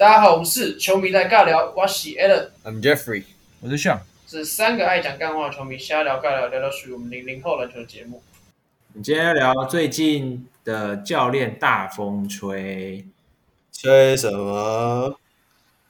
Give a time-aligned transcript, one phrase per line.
[0.00, 3.22] 大家好，我们是球迷在尬聊，我是 Allen，I'm Jeffrey，
[3.60, 8.22] 我是 Sean，是三个爱讲干话的球迷瞎聊尬聊，聊聊属于我们零零后篮球的节目。
[8.94, 13.04] 我们今天要聊最近的教练大风吹，
[13.70, 15.20] 吹什么？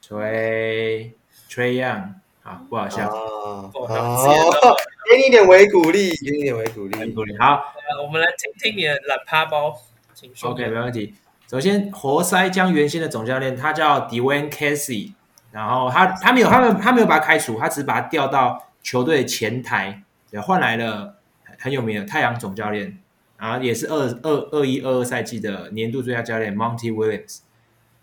[0.03, 1.13] 吹
[1.49, 3.71] 吹样啊，不好笑啊！
[3.73, 4.75] 好，
[5.09, 7.39] 给你一点微鼓励，给你一点微鼓励，鼓励。
[7.39, 7.63] 好，
[8.05, 9.80] 我们来听听你的懒趴包，
[10.15, 10.51] 请说。
[10.51, 11.15] OK，没问题。
[11.51, 15.15] 首先，活塞将原先的总教练他叫 Dwane Casey，
[15.51, 21.17] 然后他他没有他没有他没有把他开除，他只是把他调到球队前台，也换来了
[21.59, 22.97] 很有名的太阳总教练，
[23.37, 27.39] 然后也是二二二一二二赛季的年度最佳教练 Monty Williams。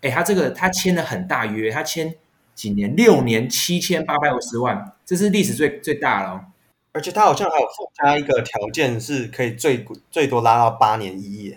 [0.02, 2.16] 哎，他这个他签了很大约，他签
[2.54, 2.94] 几年？
[2.94, 6.44] 六年七千八百五十万，这是历史最最大了哦。
[6.92, 11.56] 而且他好像还有附加一个条件，是可以最最多拉到八年一亿。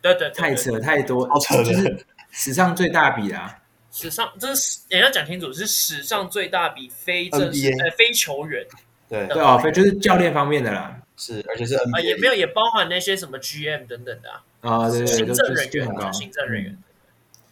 [0.00, 3.58] 对对，对，太扯太多，好扯的，就是史上最大笔啊！
[3.90, 8.64] 史上这是也要讲清楚，是史上最大笔非正式呃非球员，
[9.08, 9.26] 对。
[9.26, 16.78] 对哦，非就是教练方面的啦，是而且是 NBA 啊，也没有也包含那些什么 GM 等等的啊，啊对对，行政人员很高，行政人员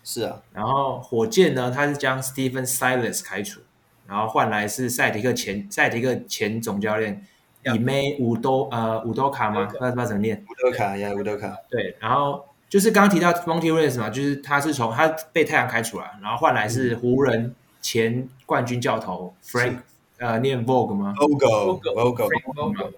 [0.04, 0.42] 是啊。
[0.52, 3.60] 然后火箭呢，他是将 Stephen Silas 开除，
[4.06, 7.26] 然后换来是赛迪克前赛迪克前总教练。
[7.74, 9.64] 以梅伍多呃五多卡吗？
[9.64, 10.44] 不知道怎么念。
[10.48, 11.56] 五多卡呀，五多卡。
[11.68, 19.78] 对，然后就是刚刚提到 Monty Williams 嘛，就是他是从他被太阳开除了，然后换来是湖人前冠军教头 Frank，
[20.18, 22.92] 呃，念 Vogel 吗？Vogel，Vogel，Vogel。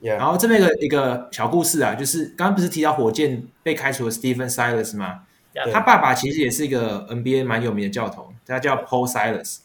[0.00, 5.22] 然后这边一个一个小故事啊，就是刚刚不是提到火箭被开除了 Stephen Silas 吗？
[5.72, 9.58] 他爸爸其实也是一个 NBA 蛮有名的教头，他叫 Paul Silas。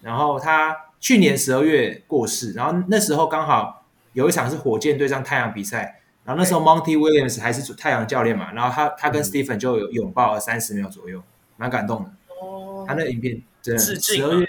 [0.00, 3.83] 然后他去年十二月过世，然后那时候刚好。
[4.14, 11.22] 有一场是火箭对上太阳比赛，然后那时候 Monty Williams 还是太阳教练嘛，然后他他跟 Stephen 就有拥抱了三十秒左右，
[11.56, 12.10] 蛮感动的。
[12.40, 14.46] 哦，他那影片真的十二月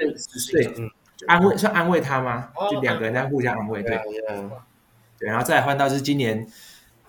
[0.51, 0.91] 对，
[1.28, 2.50] 安慰算安慰他吗？
[2.72, 4.00] 就两个人在互相安慰，对
[5.17, 6.47] 对，然后再换到是今年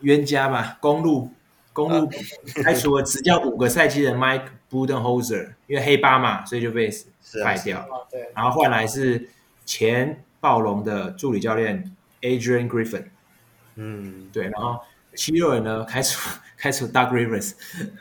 [0.01, 1.31] 冤家嘛，公路
[1.73, 2.11] 公路
[2.65, 6.91] 开除了执教五个赛季的 Mike Budenholzer，因为黑八嘛，所以就被
[7.45, 7.87] 败掉。
[8.11, 9.29] 对，然后换来是
[9.67, 11.93] 前暴龙的助理教练。
[12.27, 13.05] Adrian Griffin，
[13.77, 14.81] 嗯，对，然后
[15.15, 16.19] 七六人呢 开除
[16.57, 17.53] 开除 Doug Rivers，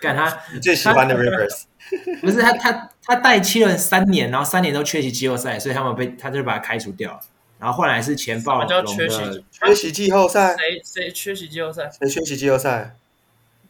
[0.02, 1.64] 干他你最喜欢的 Rivers，
[2.22, 7.20] 不是他他他带七六人三年，然后三年都缺席季后赛，所以他们被他就把他开除掉了，
[7.60, 8.84] 然后换来是前暴龙的
[9.52, 11.90] 缺席季后赛，谁谁缺席季后赛？
[12.00, 12.96] 谁缺席季后赛？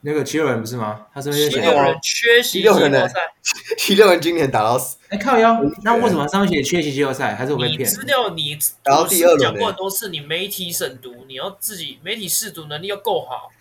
[0.06, 1.08] 那个七六人不是吗？
[1.12, 3.34] 他是不是七六人缺席季后赛？
[3.76, 4.98] 七六人今年打到死。
[5.10, 7.34] 哎，靠腰，那为什么上面写缺席季后赛？
[7.34, 7.80] 还是我被骗？
[7.80, 13.52] 你资料你然后第二轮讲过很多次，你媒体审读，你要自己媒体试读能力要够好。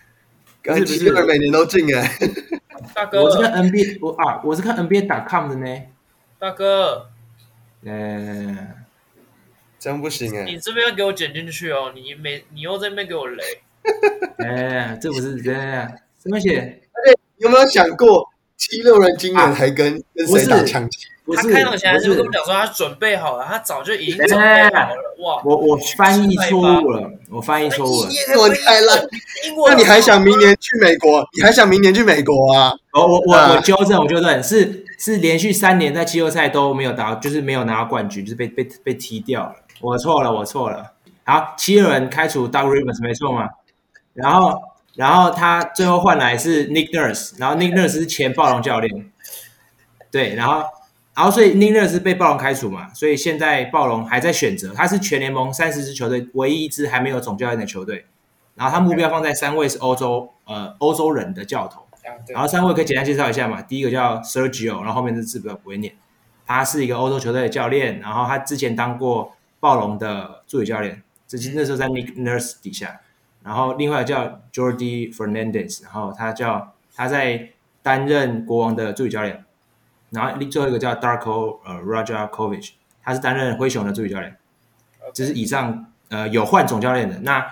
[0.61, 2.15] 不是，七六人每年都进哎。
[2.93, 5.81] 大哥，我是看 NBA，我啊，我是看 NBA.com 的呢。
[6.37, 7.09] 大哥，
[7.83, 8.67] 呃，
[9.79, 10.43] 这样不行哎。
[10.43, 13.43] 你这边要给我剪进去哦，你没，你又在那边给我雷。
[14.45, 15.91] 哎，这不是这样。
[16.25, 16.81] 什么写？
[17.37, 18.27] 有没有想过
[18.57, 20.99] 七六人今年还跟跟谁打抢七？
[21.35, 23.45] 他开场前是不是跟我们讲说他准备好了？
[23.45, 24.95] 他早就已经准备好了。
[25.19, 25.41] 哇！
[25.43, 28.09] 我我翻译错误了，我翻译错误了。
[28.09, 29.07] 英文太烂，
[29.67, 31.23] 那你还想明年去美国？
[31.35, 32.73] 你还想明年去美国啊？
[32.93, 39.55] 我我我我纠正，我纠正，是是连续三年在季后赛都没有打，就是没有拿到冠军，就是被被被踢掉了。
[39.81, 40.93] 我错了，我错了。
[41.23, 43.47] 好，七六人开除 Doug Rivers 没错嘛？
[44.13, 44.59] 然后。
[44.95, 49.11] 然后他最后换来是 Nick Nurse，然后 Nick Nurse 是前暴龙教练，
[50.09, 50.63] 对，然后
[51.13, 58.05] 然后所以 Nick Nurse 被暴龙开除嘛，所以现在暴龙还在选择，他是全联盟三十支球队唯一一支还没有总教练的球队，
[58.55, 61.85] 然后他目标放在三位是欧洲呃欧洲人的教头，
[62.29, 65.93] 然后三位可以简单介绍一下嘛，第一个叫 Sergio，然后后面的字不要不会念，
[66.45, 73.01] 他是一个欧洲球队的教练，然后他之前当过暴龙的助理教练，只是那时候在 Nick Nurse 底下。
[73.45, 77.49] 然后另外叫 Jordi Fernandez，然后他叫他在
[77.83, 79.45] 担任国王的助理教练。
[80.09, 82.71] 然后最后一个叫 Darko 呃 Rajakovic，
[83.03, 84.35] 他是担任灰熊的助理教练。
[85.13, 87.19] 这是以上呃有换总教练的。
[87.19, 87.45] 那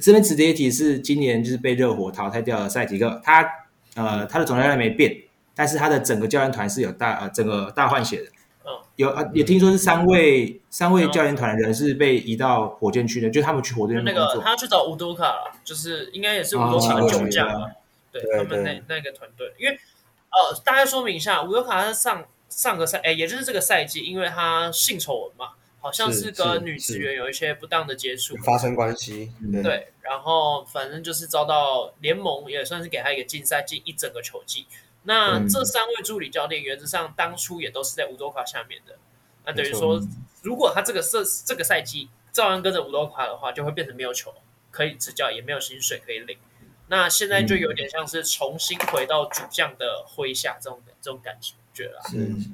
[0.00, 3.48] 这边值得一提是今年就是被热火淘汰掉的赛提克，他
[3.94, 5.16] 呃他的总教练没变，
[5.54, 8.26] 但是他的整个教练团是有大呃整个大换血的。
[8.96, 17.70] 有啊，也听说是三位三位教练团的人是被移到火箭去的，就他们去火箭那个他去找乌多卡了，就是应该也是乌多卡的旧将嘛，
[18.12, 18.22] 对。
[18.36, 29.32] 他们那那个团队，因为呃，大概说明一下，乌多卡他上上个赛，哎，也就是这个赛季，因为他性丑闻嘛，好像是跟女职员有一些不当的接触，发生关系，
[29.62, 34.66] 对，然后反正就是遭到联盟也算是给他一个禁赛，禁一整个球季。
[35.04, 38.96] 那这三位助理教练原则上当初也都是在乌多卡下面的。
[39.44, 40.00] 那等于说，
[40.42, 44.32] 如果他这个赛这个赛季照样跟着乌多卡的话，就会变成没有球
[44.70, 46.38] 可以执教，也没有薪水可以领。
[46.88, 51.36] 那现在就有点像是重新回到主将的麾下这种这种感
[51.72, 52.00] 觉了。
[52.08, 52.48] 是，是，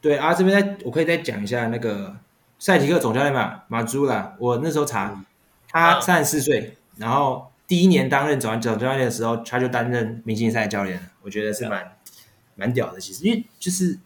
[0.00, 2.16] 对啊，这边再我可以再讲一下那个
[2.58, 4.34] 赛吉克总教练吧，马祖拉。
[4.38, 5.24] 我那时候查，
[5.68, 11.10] 他三十四岁，然后第一年担任总总教练的时候，他就担任明星赛教练。
[11.22, 11.96] 我觉得是蛮
[12.54, 13.98] 蛮屌的，其实，因为就是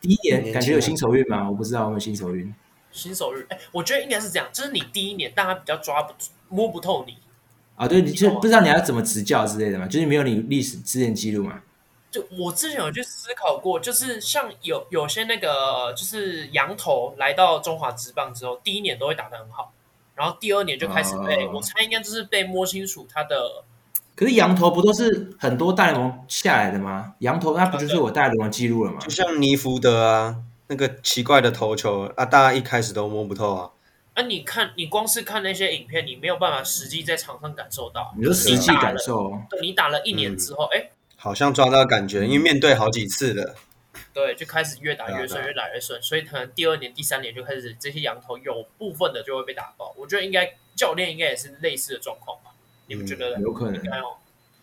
[0.00, 2.54] 第一年感觉有新手运嘛，我不知道有没有新手运。
[2.92, 6.14] 新手运，哎，我觉得应该是这样，就是你第一年，大家比较抓不
[6.48, 7.16] 摸不透你。
[7.76, 11.62] 啊，对，你就不知道你要怎么执教之类的嘛，就是没有你历史之前记录嘛。
[12.10, 19.72] 就我之前有去思考过，就是像有有些那个就是羊头来到中华职棒之后，第一年都会打得很好，
[20.20, 23.64] 然后第二年就开始被、哦、我猜应该就是被摸清楚他的。
[24.14, 27.14] 可是羊头不都是很多大联盟下来的吗？
[27.20, 28.98] 羊头那不就是我大联盟记录了吗？
[29.00, 30.36] 就像尼福德啊，
[30.66, 33.70] 那个奇怪的投球啊，大家一开始都摸不透啊。
[34.14, 38.12] 那、啊、你看，你光是看那些影片，你没有办法实际在场上感受到。
[38.14, 39.32] 你就实际感受。
[39.48, 43.54] 对，你打了一年之后，哎、嗯，好像抓到感觉，因为面对好几次了。
[44.12, 49.94] 对，就开始越打越顺，越打越顺，所以可能第二年、第三年就开始这些羊头有部分的就会被打爆。
[49.96, 52.50] 我觉得应该教练应该也是类似的状况吧？
[52.86, 53.42] 你们觉得、嗯？
[53.42, 53.80] 有可能。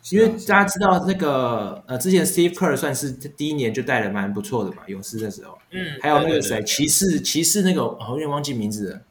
[0.10, 5.58] 因为大家知道那个呃，之前 Steve Kerr 算是第一年就带的蛮不错的嘛，勇士的时候。
[5.72, 5.98] 嗯。
[6.02, 9.02] 还有那个谁，骑士，骑士那个，我有点忘记名字了。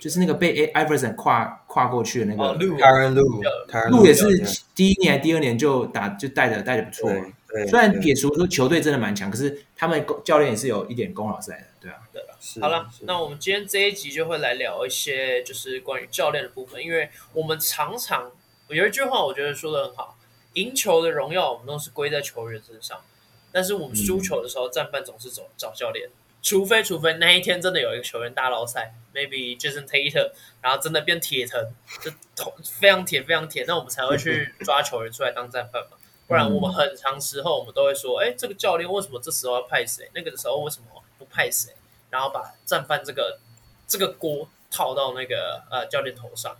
[0.00, 7.10] 就是那个被 Iverson 跨跨过去的那个，Tyronn Lue，Lue 也是第一年、第二年就打就带的带的不错。
[7.68, 11.96] 虽然撇除说球队真的蛮强，可是他们教练也是有一点功劳在的，对啊。
[12.12, 18.30] 对吧，好了，那我们今天这一集就会来聊一些就是关于教练的部分，因为我们常常
[18.68, 20.18] 有一句话，我觉得说的很好：
[20.52, 23.00] 赢球的荣耀我们都是归在球员身上，
[23.50, 26.08] 但是我们输球的时候，战犯总是走找教练。
[26.42, 30.30] 除非除非那一天真的有一个球员大捞赛，maybe Jason Tatum，
[30.60, 31.72] 然后真的变铁藤，
[32.02, 32.12] 就
[32.62, 35.96] 非常铁非常铁，那我们才会去抓球员出来当战犯嘛。
[36.26, 40.10] 不然我们很长时候我们都会说，哎，这个教练为什么这时候要派谁？
[40.14, 40.86] 那个时候为什么
[41.18, 41.72] 不派谁？
[42.10, 43.38] 然后把战犯这个
[43.86, 46.56] 这个锅套到那个呃教练头上。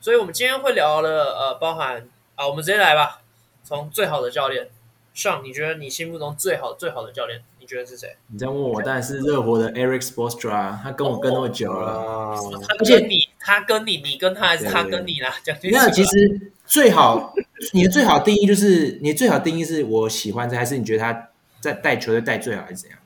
[0.00, 3.22] 所以我们今天会聊的呃，包含啊，我们直接来吧，
[3.64, 4.68] 从最好的教练
[5.14, 7.42] 上，你觉得你心目中最好最好的教练？
[7.68, 8.16] 觉得是谁？
[8.28, 15.34] 你在问我，当然是热火的 Eric Spoelstra，他跟我跟那么久了，哦、而且你他跟你，你跟他还是他跟你啦？
[15.70, 17.34] 那其实最好，
[17.72, 21.30] 你的最好定义就是你的最好定义是我喜欢这，还是你觉得他
[21.60, 22.98] 在带球队带最好，还是怎样？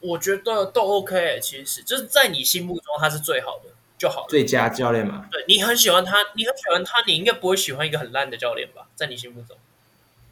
[0.00, 5.26] 我觉得都 OK，其实就是在你心目中他是最好的就好了，最佳教练嘛。
[5.30, 8.86] 对，你很喜欢他，你很喜欢他，你应该不会喜欢一个很烂的教练吧？
[8.96, 9.54] 在你心目中。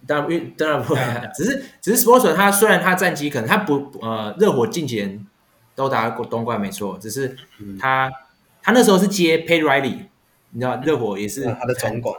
[0.07, 1.27] 当然，当然不会、啊。
[1.35, 5.27] 只是，只是 Spoelstra 他虽然他战绩可能他不呃，热火近几年
[5.75, 7.37] 都打过东冠没错，只是
[7.79, 8.13] 他、嗯、
[8.63, 10.07] 他那时候是接 Pay Riley，
[10.53, 12.19] 你知道热火也是他的总管，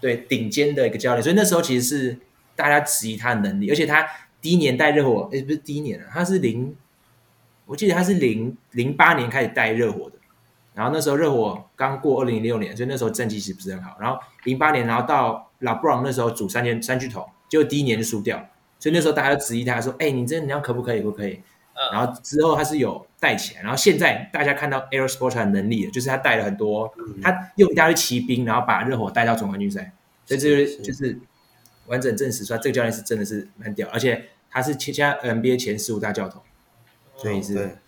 [0.00, 2.18] 对顶尖的一个教练，所以那时候其实是
[2.54, 4.06] 大家质疑他的能力，而且他
[4.40, 6.74] 第一年带热火，诶不是第一年啊，他是零，
[7.66, 10.16] 我记得他是零零八年开始带热火的，
[10.74, 15.44] 然后那时候热火刚过二零零六年，所以那时候战绩其实不是很好，然后零八年然后到。
[15.62, 21.00] 老布朗那时候组三件三巨头，就第一年就输掉，所以那时候大家质疑他说：“哎、你这你要可不可以？
[21.00, 21.40] 不可以？”
[21.92, 29.92] 然后之后他是有带起来，然后现在大家看到 Spoelstra 的能力，就是他带了很多，嗯、他用一大堆骑兵，然后把热火带到总冠军赛，
[30.26, 31.18] 所以这个就是
[31.86, 36.42] 完整证实说，这个教练是真的是蛮屌，而且他是前加 NBA 前十五大教头，
[37.16, 37.78] 所以是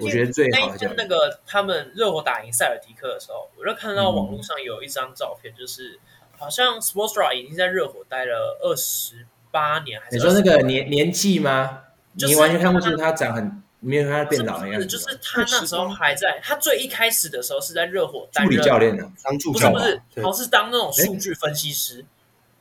[0.00, 0.96] 我觉得最好的教练。
[0.96, 5.98] 那个他们热火打赢塞尔提克的时候，我就看到网络上有一张照片，就是。
[6.36, 10.16] 好像 Spoelstra 已经在热火待了二十八年，还是？
[10.16, 11.83] 你说那个年年纪吗？
[12.14, 14.86] 你完全看不出他长很，没有看他变老的样子。
[14.86, 22.04] 就是他那时候还在，他最一开始的时候是在热火当助理教练的，当助教，不是不是，好像是当那种数据分析师，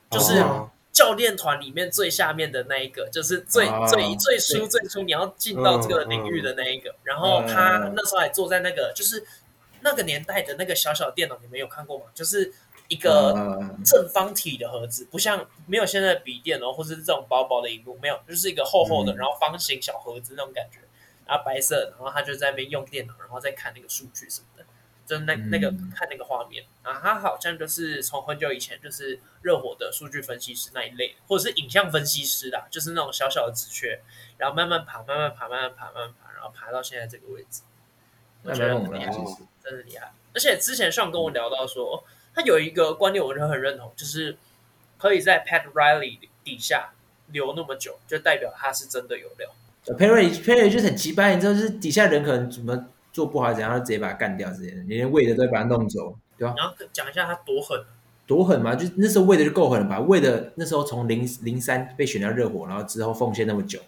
[0.09, 0.43] 就是
[0.91, 6.95] 教练团里面最下面的那一个，就是最最最初最初你要进到这个领域的那一个。
[7.03, 9.23] 然后他那时候还坐在那个，就是
[9.81, 12.05] 那个年代的那个小小电脑，你们有看过吗？
[12.13, 12.53] 就是。
[12.89, 13.33] 一个
[13.83, 20.79] 正方体的盒子，不像没有现在的笔电哦，或者是这种薄薄的荧幕，没有，就是一个厚厚的，然后方形小盒子那种感觉，
[21.25, 24.65] 然后白色，然后他就在那边用电脑，然后再看那个数据什么的，
[25.05, 26.65] 就是那那个看那个画面。
[26.83, 34.01] 啊，他好像就是从很久以前就是热火的数据分析师那一类，或者是影像分析师啦，就是那种小小的职缺，
[34.37, 37.61] 然后慢慢爬，慢慢爬，慢慢爬，慢慢爬，然后爬到现在这个位置，
[38.43, 39.11] 我觉得很厉害，
[39.63, 40.13] 真的厉害。
[40.33, 42.03] 而且之前上跟我聊到说。
[42.35, 44.37] 他有一个观念，我就很认同，就是
[44.97, 46.93] 可以在 Pat Riley 底下
[47.31, 49.49] 留那么久，就代表他是真的有料。
[49.85, 56.55] Pat Riley Pat Riley 就很奇葩，你知道，就是底下人可能怎么做不好，怎样，就直接把他干掉之类的，连 Wade 都会把他弄走，对吧？
[56.57, 57.79] 然后讲一下他多狠，
[58.25, 58.75] 多狠嘛？
[58.75, 63.79] 就那时候 Wade 就够狠了吧？Wade 那时候从零零三被选到热火，然后之后奉献那么久，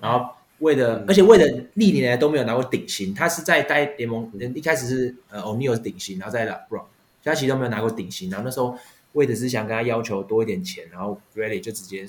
[0.00, 6.84] 然后 Wade，、嗯、而且 Wade 历年来都没有拿过顶薪，他是在待联盟一开始是呃 O'Neal 是顶薪，然后再 LeBron，
[7.24, 8.78] 他其实都没有拿过顶薪，然后那时候
[9.14, 12.04] Wade 是想跟他要求多一点钱，然后 Bradley 就直接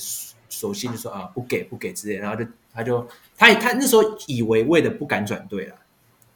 [0.50, 3.08] 索性就说啊不给不给之类，然后就他就。
[3.36, 5.76] 他他那时候以为为了不敢转队了，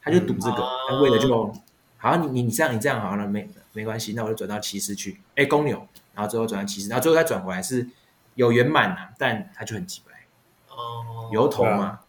[0.02, 0.58] 他就赌这个，
[0.90, 1.54] 他、嗯、为了就
[1.98, 7.88] 好，你你你这样你这样好了，没没关系，那我就转到骑士去，哎，公牛，然后最后转到骑士，然后最后再转回来是
[8.34, 10.26] 有圆满啊，但他就很鸡掰，
[10.76, 12.00] 哦，油头嘛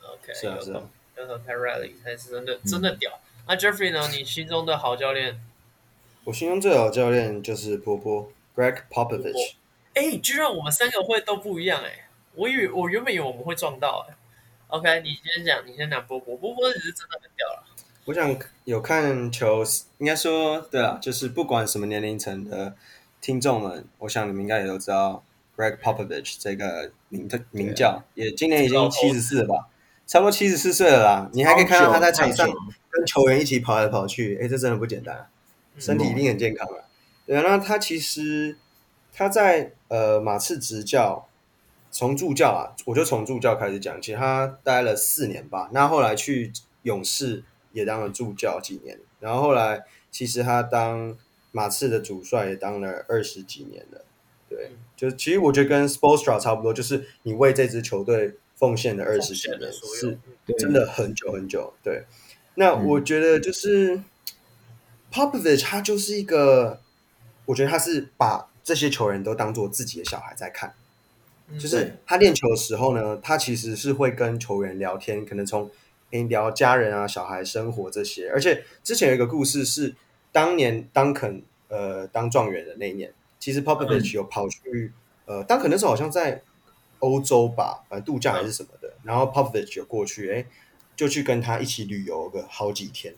[0.00, 0.82] ，OK，是啊是啊，
[1.18, 3.20] 油头太 rally，才是真的真的屌。
[3.46, 4.08] 那、Jeffrey 呢？
[4.08, 5.40] 你心中的好教练？
[6.28, 9.54] 我心中最好的教练就是波波 Greg Popovich。
[9.94, 14.14] 哎，居然我们三个会都不一样哎，我以为我原本以为我们会撞到哎。
[14.66, 16.36] OK，你先讲，你先讲波波。
[16.36, 17.64] 波波只是真的很屌了。
[18.04, 19.64] 我想有看球，
[19.96, 22.74] 应该说对了，就是不管什么年龄层的
[23.22, 25.24] 听众们，我想你们应该也都知道
[25.56, 29.68] Greg Popovich 这个名的名叫，也今年已经七十四了吧，
[30.06, 31.30] 差不多七十四岁了啦。
[31.32, 32.46] 你还可以看到他在场上
[32.90, 35.26] 跟球员一起跑来跑去，哎，这真的不简单，
[35.78, 36.84] 身体一定很健康啊。
[37.26, 38.56] 对啊，那他其实
[39.12, 41.24] 他在呃马刺执教。
[41.90, 44.12] 从助教啊，我就从助教开始讲起。
[44.12, 47.42] 他待了四年吧，那后来去勇士
[47.72, 51.16] 也当了助教几年，然后后来其实他当
[51.50, 54.04] 马刺的主帅也当了二十几年了。
[54.50, 60.18] 对，就其实我觉得跟 Spoelstra 差不多，就是你为这支球队奉献了二十几年，是
[60.58, 61.72] 真的很久很久。
[61.82, 62.04] 对，
[62.56, 63.98] 那我觉得就是
[65.12, 66.80] Popovich 他就是一个，
[67.46, 70.74] 我觉得他是把这些球员都当做自己的小孩在看。
[71.58, 75.70] 就是他练球的时候呢，他其实是会跟球员聊天，可能从
[76.10, 78.28] 诶聊家人啊、小孩生活这些。
[78.30, 79.94] 而且之前有一个故事是，
[80.30, 84.92] 当年 Duncan 呃当状元的那一年，其实 Popovich 有跑去、
[85.24, 86.42] 嗯、呃 Duncan 那时候好像在
[86.98, 90.46] 欧洲吧，反正度假还是什么的，然后 Popovich 有过去，诶
[90.94, 93.14] 就去跟他一起旅游个好几天，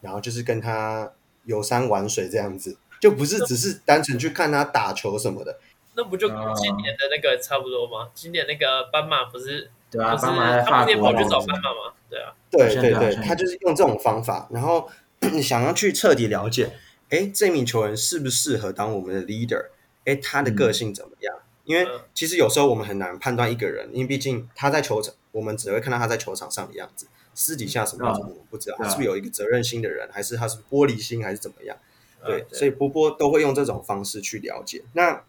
[0.00, 1.10] 然后就是跟他
[1.44, 5.58] 游山玩水这样子，就不是只是单纯去看他打球什么的。
[5.94, 8.08] 那不就跟今年的那个差不多吗？
[8.14, 11.92] 今年那个斑马不是对啊，不是斑马他们跑去找斑马吗？
[12.08, 14.88] 对啊，对对对，他就是用这种方法，然后
[15.32, 16.72] 你 想要去彻底了解，
[17.10, 19.66] 哎，这名球员适不适合当我们的 leader？
[20.04, 21.36] 哎，他的个性怎么样？
[21.64, 28.76] 因为其实有时候我们很难判断一个人，因为毕竟他在球场，我们只会看到他在球场上的样子，私底下什么样子我们不知道。
[28.78, 31.76] 他是不是有一个责任心的人，还是他是玻璃心，还是怎么样？
[32.24, 34.84] 对，所以波波都会用这种方式去了解。
[34.92, 35.22] 那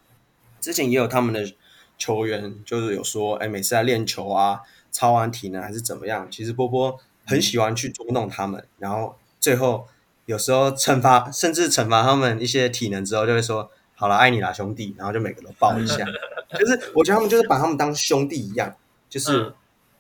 [0.62, 1.52] 之前也有他们的
[1.98, 9.88] 球员，就是有说，哎，每次在练球啊，操完体能还是怎么样，其实波波很喜欢去捉弄他们，嗯、然后最后
[10.26, 16.06] 有时候惩罚，甚至惩罚他们一些体能之后，就会说，好了，爱你啦，兄弟，然后就每个都抱一下，
[16.60, 18.76] 就是我觉得他们就是把他们当兄弟一样，
[19.10, 19.52] 就是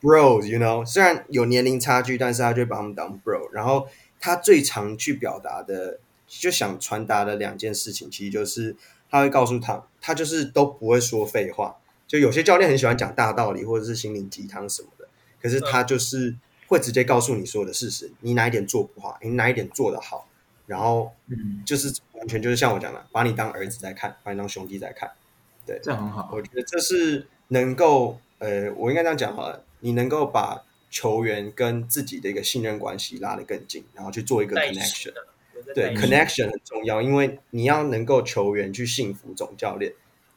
[0.03, 3.87] bros，you know，虽然有年龄差距，但是他就会把他们当 bro，然后
[4.19, 8.75] 他最常去表达的，就想传达的两件事情，其实就是。
[9.15, 11.75] 他会告诉他，他就是都不会说废话。
[12.07, 15.07] 就有些教练很喜欢讲大道理或者是心灵鸡汤什么的，
[15.39, 20.27] 可是他就是会直接告诉你所有的事实，你哪一点做不好，你哪一点做得好，
[20.65, 21.11] 然后
[21.63, 25.11] 就是完全就是像我讲的，把你当儿子在看，把你当兄弟在看。
[25.63, 26.31] 对，这样很好。
[26.33, 35.13] 我觉得这是能够，呃，我应该这样讲好了，你能够把球员跟自己的一个信任关系拉得更近，然后去做一个 connection。
[35.75, 39.93] 对，connection 很重要，因为你要能够球员去信服总教练，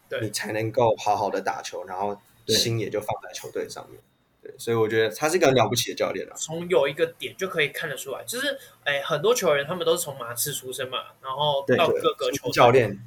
[0.08, 4.00] 对你才能够好好的打球，然后心也就放在球队上面。
[4.42, 6.34] 对，所以我觉得他是一个很了不起的教练了。
[6.36, 12.98] 从有一个点就可以看得出来，就是哎，很多球员他们都是从马刺出身嘛，然后到各个球队教练，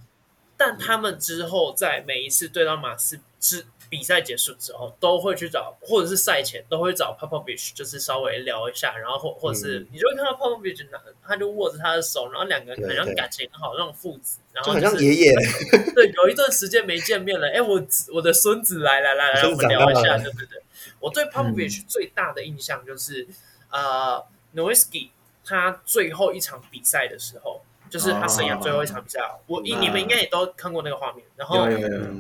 [0.55, 3.65] 但他们之后在每一次对到马刺之。
[3.89, 10.86] 比赛结束之后，都会去找，或者是赛前都会找 Popovich，就是稍微聊一下，然后或或者是、嗯、你就会看到 Popovich
[11.25, 15.36] 他就握着他的手，然后两个人好像感情很好，那种父子，然后、就是、就好像爷爷。
[15.96, 17.81] 对，有一段时间没见面了，哎，我
[18.13, 20.62] 我的孙子来来来来，我们聊一下，对对对。
[21.00, 23.27] 我对 Popovich 最大的印象就是，
[23.72, 25.10] 嗯、呃，Nowitzki
[25.43, 31.65] 他最后一场比赛的时候，就是他生涯最后一场比赛，哦、我、嗯、你们应该也都看过那个画面，然后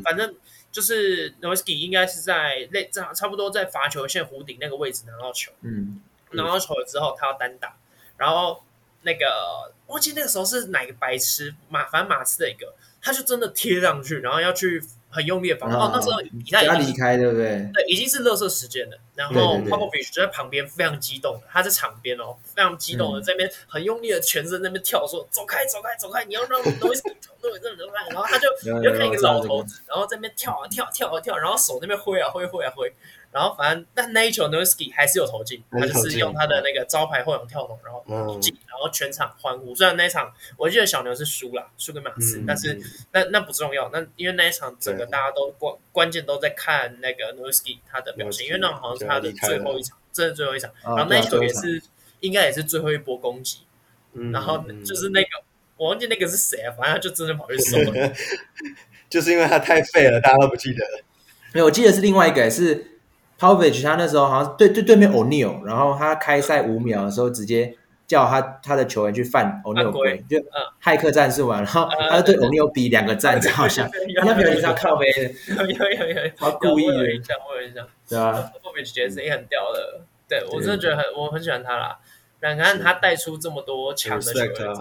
[0.03, 0.35] 反正。
[0.71, 5.99] 就是 Nowitzki 应该是在那差差不多在罚球线弧顶那个位置拿到球，嗯，
[6.31, 7.75] 拿到球了之后他要单打，
[8.17, 8.63] 然后
[9.01, 15.71] 那个忘记那个时候是哪个白痴马，反正马刺的一个，他就真的贴上去，然后要去很用力的防。
[15.71, 17.69] 哦，那时候比赛要离开，对不对？
[17.73, 18.99] 对，已经是热射时间了。
[19.19, 28.09] 然后 Popovich 就在旁边非常激动，他在场边哦，非常激动的在那边很用力的全身在那边跳，说走开走开走开，你要让 Nowitzki 走开走开。
[28.09, 28.47] 然后他就
[28.79, 32.89] 你就看一个老头子，然后在那边跳啊跳跳啊跳，然后手那边挥啊挥挥啊挥。
[33.31, 39.75] 然后反正但那一球 Nowitzki 还是有投进，他就是用他的那个招牌后仰跳投，然后进，然后全场欢呼。
[39.75, 43.87] 虽然那一场我记得小牛是输了，输给马刺，但是那那不重要。
[43.93, 50.71] 那因为那一场整个大家都关关键都在看那个 Nowitzki 他的表现，因为那好像是他的最后一场，真的最后一场。
[50.83, 51.81] 然后那一球也是
[52.19, 53.59] 应该也是最后一波攻击。
[54.31, 55.27] 然后就是那个
[55.77, 58.13] 我忘记那个是谁啊，反正他就真的跑去守了。
[59.09, 61.03] 就是因为他太废了，大家都不记得了。
[61.53, 62.85] 没有，我记得是另外一个是。
[63.39, 67.73] Popovich 他那时候好像对对对面 O'Neal，然后他开赛五秒的时候，直接
[68.09, 70.37] 叫他他的球员去犯 O'Neal 规，就
[70.83, 71.57] 骇客战术嘛。
[71.57, 73.87] 然后他就对欧尼尔比两个赞，好像。
[74.19, 75.21] 他表情上靠背的，
[75.55, 81.99] 有有有有，他故意的，我有印象，我有印象，对啊，Popovich 觉得声音很屌的，对我真的觉得很我很喜欢他啦。
[82.39, 84.75] 然后他带出这么多强的球员，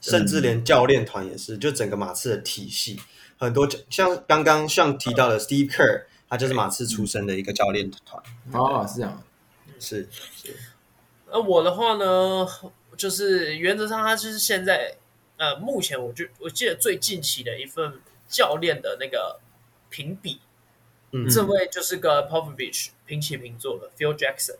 [0.00, 3.00] 甚至连教练团也是，就整个马刺的体系，
[3.36, 6.04] 很多像刚刚像提到的 Steve Kerr。
[6.32, 8.22] 他就是马刺出身的一个教练团。
[8.52, 9.20] 哦，是这样，
[9.80, 10.54] 是是。
[11.32, 12.46] 那我的话呢，
[12.96, 14.96] 就是原则上他就是现在
[15.36, 19.40] 呃，目前我就我记得最近期的一份教练的那个
[19.88, 20.40] 评比，
[21.12, 24.56] 嗯，这位就是跟 Popovich 平起平坐的 Phil Jackson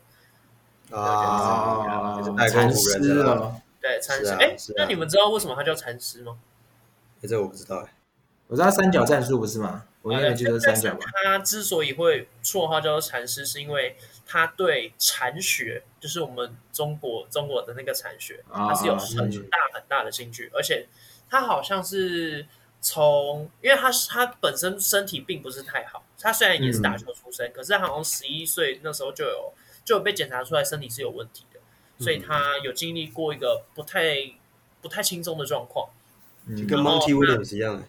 [0.90, 4.32] 啊，禅师啊，对，禅师。
[4.40, 6.38] 哎，那你们知道为什么他叫禅师吗？
[7.22, 7.92] 哎，这我不知道哎，
[8.48, 9.84] 我知道三角战术不是吗？
[10.02, 11.00] 我应该记得三角吧。
[11.22, 13.96] 他之所以会绰号叫做禅师，是因为
[14.32, 20.48] 他对禅学，就是我们中国中国的那个禅学，他是有很大很大的兴趣。
[20.54, 20.86] 而且
[21.28, 22.46] 他好像是
[22.80, 29.52] 从，因为他他本身身体并不是太好，他虽然也是打球出身，可是他好像十一岁那时候就有
[29.84, 31.58] 就有被检查出来身体是有问题的，
[31.98, 34.14] 所以他有经历过一个不太
[34.80, 35.90] 不太轻松的状况，
[36.56, 37.82] 就跟 Monty Williams 一样的。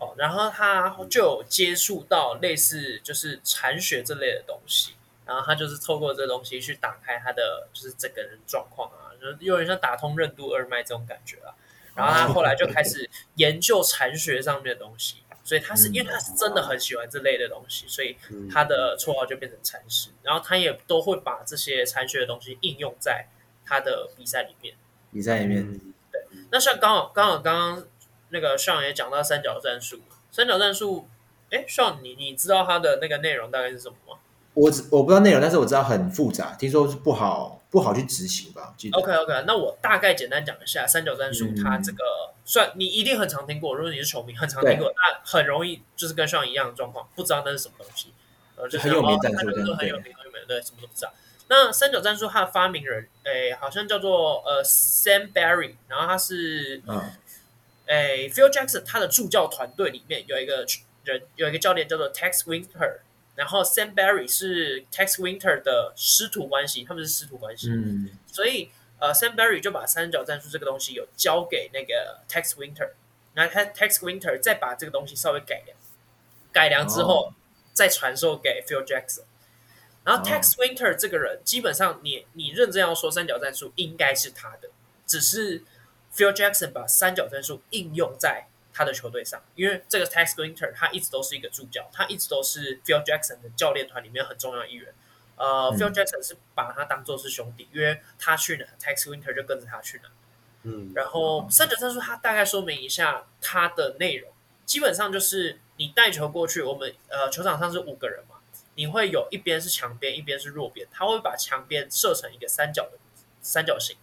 [0.00, 4.95] 哦，然后他就有接触到类似就是禅学这类的东西，
[5.26, 11.52] 然后他就是透过这东西去打开他的就是整个人状况啊，就有点像打通任督二脉这种感觉啊。
[11.94, 18.16] 然后他后来就开始研究禅学上面的东西，所以他是因为他是真的很喜欢这类的东西，所以
[18.50, 20.10] 他的绰号就变成禅师。
[20.22, 23.26] 然后他也都会把这些禅学的东西应用在
[23.64, 24.74] 他的比赛里面。
[25.12, 25.66] 比赛里面，
[26.12, 26.22] 对。
[26.50, 27.86] 那像刚好刚好刚刚。
[28.30, 30.00] 那个 Sean 也讲到三角战术，
[30.32, 31.08] 三角战术，
[31.48, 34.18] 哎，Sean，你你知道它的那个内容大概是什么吗？
[34.56, 38.74] 我我不知道内容，但是我知道很复杂，听说是不好不好去执行吧。
[38.92, 48.14] OK OK，那我大概简单讲一下三角战术，它这个、嗯、算你一定很常听过，如果你是球迷，很常听过，那很容易就是跟 Sean 一样的状况，不知道那是什么东西，
[48.56, 51.12] 呃，就是、很有名战术，很有名，很有名，对，什么都不知道。
[51.48, 57.02] 那三角战术它的发明人，哎，好像叫做呃 Sam Barry，然后他是嗯。
[57.88, 60.66] 诶，Phil Jackson 他的助教团队里面有一个
[61.04, 62.96] 人，有一个教练叫做 Tex Winter，
[63.36, 67.70] 然后 Sam Barry 是 Tex Winter 的师徒关系，他们是师徒关系。
[67.70, 72.90] 嗯，所以呃，Sam Barry 就把三角战术这个东西有交给那个 Tex Winter，
[73.34, 75.78] 然后他 Tex Winter 再把这个东西稍微改良，
[76.52, 77.34] 改良之后、哦、
[77.72, 79.22] 再传授给 Phil Jackson。
[80.02, 84.70] 然后 Tex Winter 这个人，基本上你你认真要说三角战术，应该是他的，
[85.06, 85.62] 只是。
[86.14, 88.46] Phil Jackson 把三角战术应用在
[88.76, 94.92] 他的球队上，因为这个 Tex Winter 他一直都是一个助教，他一直都是 Phil Jackson 的教练团里面很重要一员。
[95.36, 100.10] 呃、嗯、Phil Jackson 是把他当做是兄弟，因为他去哪，Tex Winter 就跟着他去哪。
[100.64, 104.30] 嗯，然后三角战术他大概说明一下它的内容，
[104.66, 108.36] 基本上就是你带球过去，我们呃球场上是五个人嘛，
[108.74, 112.98] 你会有一边是强边，一边是弱边，他会把强边设成一个三角的
[113.40, 113.96] 三角形。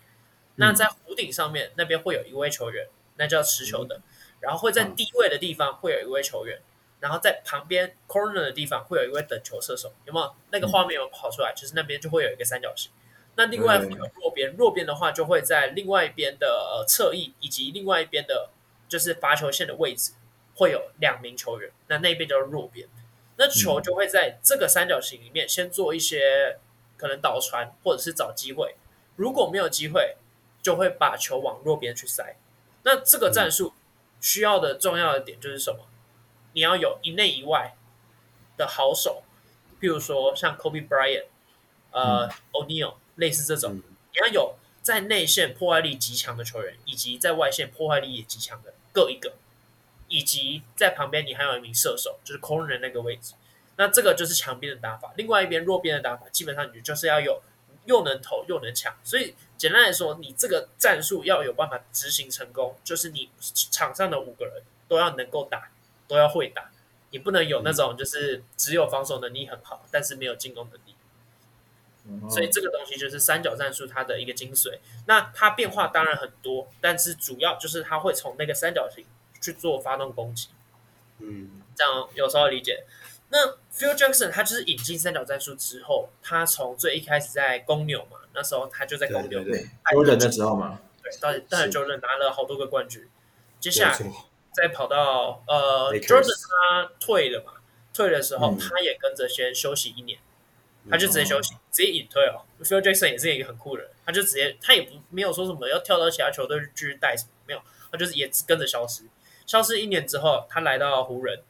[0.55, 4.01] 那在弧顶上面，那边会有一位球员，那叫持球的。
[4.43, 6.59] 然后会在低位的地方会有一位球员，
[6.99, 9.93] 然后在旁边 corner 的地方会有一位等球射手。
[10.03, 11.53] 有没有那个画面有跑出来？
[11.55, 12.91] 就是那边就会有一个三角形。
[13.35, 18.49] 那另外会有弱边，弱边的话就会在另外一边的呃侧翼以及另外一边的，
[18.89, 20.11] 就是罚球线的位置
[20.55, 21.71] 会有两名球员。
[21.87, 22.87] 那那边叫弱边。
[23.37, 26.59] 那球就会在这个三角形里面先做一些
[26.97, 28.75] 可能倒传或者是找机会。
[29.15, 30.17] 如果没有机会，
[30.61, 32.35] 就会把球往弱边去塞。
[32.83, 33.73] 那这个战术
[34.23, 35.85] 需要的重要的点就是什么？
[36.53, 37.75] 你要有一内一外
[38.57, 39.23] 的好手，
[39.79, 41.25] 譬如说像 Kobe Bryant、
[41.91, 43.83] 呃、嗯、O'Neal 类似这种，嗯、
[44.13, 49.33] 你要有在内线破坏力极强的球员，以及在外线破坏力也极强的各一个。
[50.09, 53.33] 以及在旁边你还有一名射手，就是 corner 那个位置。
[53.77, 57.41] 那这个就是强边的打法，另外一边弱边的打法，基本上你就是要有
[57.85, 58.95] 又能投又能抢。
[59.03, 63.29] 所以简单来说，你这个战术要有办法执行成功，就是你
[63.71, 65.71] 场上的五个人都要能够打，
[66.05, 66.69] 都要会打。
[67.11, 72.29] 你不能有那种就是只有防守能力很好，但是没有进攻能力。
[72.29, 74.79] 所以这个东西就是三角战术它的一个精髓。
[75.05, 79.05] 那它变化当然很多，但是主要就是它会从那个三角形
[79.39, 80.49] 去做发动攻击。
[81.19, 82.83] 嗯，这样有时候理解。
[83.35, 93.09] 那 Phil Jackson 他就是引进三角战术之后，他从最一开始在公牛嘛，那时候他就在公牛，对，Jordan 的时候嘛，对，到到 Jordan 拿了好多个冠军。
[93.59, 93.97] 接下来
[94.51, 97.53] 再跑到呃 Jordan 他退了嘛，
[97.91, 100.19] 退的时候、嗯、他也跟着先休息一年，
[100.91, 102.45] 他就直接休息，嗯、直接隐退哦。
[102.61, 109.05] Phil Jackson 也是一个很酷的人，他就直接他也不没有说什么要跳到其他球队继续带什么，没有，他就是也跟着消失。
[109.47, 111.41] 消失一年之后，他来到湖人，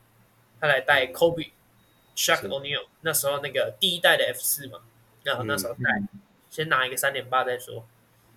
[0.62, 1.52] 他来带 Kobe。
[2.16, 4.80] Shaq O'Neal 那时候那个第一代的 F 四嘛，
[5.24, 6.02] 然后那时候带、
[6.50, 7.86] 先拿一个三点八再说。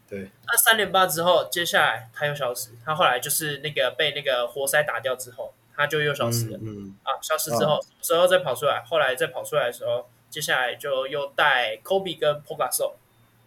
[0.08, 2.70] 对，那三点八之后，接下来他又消失。
[2.84, 6.58] 他后来就是那个被那个活塞打掉之后，他就又消失了。
[6.58, 12.94] 嗯，嗯啊，消失之后，之、哦、后再跑出来，后来再跑出来的时候，接下来就又带 Kobe 跟 Pau Gasol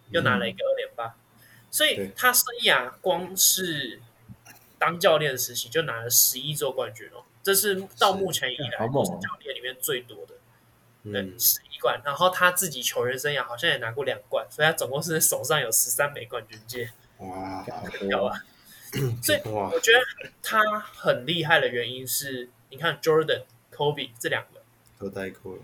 [0.10, 1.16] 又拿了一个二点八。
[1.72, 4.02] 所以他生涯光是
[4.78, 7.24] 当教练的时期就拿了十一座冠军哦。
[7.42, 10.34] 这是到目前以来教练里面最多的，
[11.04, 12.02] 对，十一冠。
[12.04, 16.92] 然后他自己球员生涯好像也拿过两冠，所以他总共是手上有十三枚冠军戒。
[17.18, 17.66] 哇，
[18.08, 18.44] 屌啊！
[19.22, 24.62] 所以我觉得他很厉害的原因是，你看 Jordan、Kobe 这两个
[24.98, 25.60] 都带过，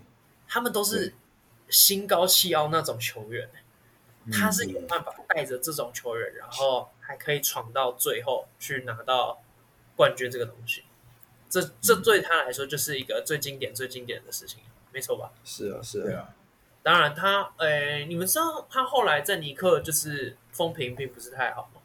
[0.46, 1.12] 他们都是
[1.68, 3.48] 心高气傲那种球员，
[4.32, 9.42] 他是有办法带着这种球员，然后还可以闯到最后去拿到
[9.96, 10.84] 冠军这个东西。
[11.48, 14.60] 这这对他来说就是一个最经典、最经典的事情，
[14.92, 15.30] 没错吧？
[15.44, 16.28] 是啊，是啊。
[16.82, 21.80] 当然他，他诶，你们知道他后来在尼克就是风评并不是太好吗？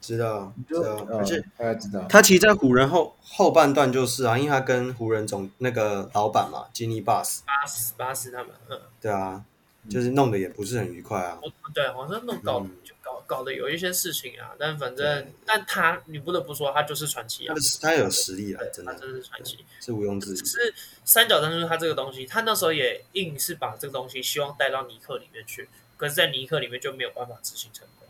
[0.00, 1.06] 知道，知道。
[1.18, 9.44] 而且大家知道，他其实，在湖人后后半段就是啊，因为他跟湖人总那个老板嘛，吉尼巴斯、巴斯、巴斯他们，嗯，对啊，
[9.88, 11.40] 就是弄得也不是很愉快啊。
[11.74, 12.60] 对，好像弄搞。
[12.60, 12.70] 嗯
[13.04, 17.54] 搞搞得有一些事情啊，但反正，但他你不得不说，他就是传奇啊。
[17.82, 20.36] 他有实力啊，真的，他真的是传奇，是毋庸置疑。
[20.36, 25.68] 只是三角战术，他这个东西，他那时候也硬是把这个东西希望带到尼克里面去，
[25.98, 28.08] 可是，在尼克里面就没有办法执行成功，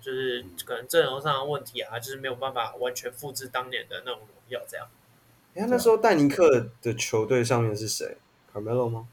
[0.00, 4.88] 就是可能阵容上的问题啊，就是没有办法完全复制当年的那种荣耀这样。
[5.54, 8.16] 哎，那时候戴尼克的球队上面是谁
[8.54, 9.06] ？Carmelo 吗？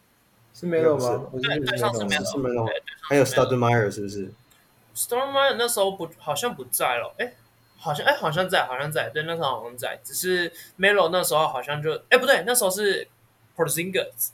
[0.60, 1.30] 是 Melo 吗？
[1.34, 2.68] 对对，上次没有，是 Melo，
[3.02, 4.32] 还有 Stoudemire 是不是
[4.96, 7.34] ？Stoudemire 那时候不好像不在了，哎，
[7.78, 13.08] 好像哎好像在，好像在，对，那时候好像在，只是 Melo 那时候好像就哎不对，那时候是
[13.56, 14.30] Porzingis，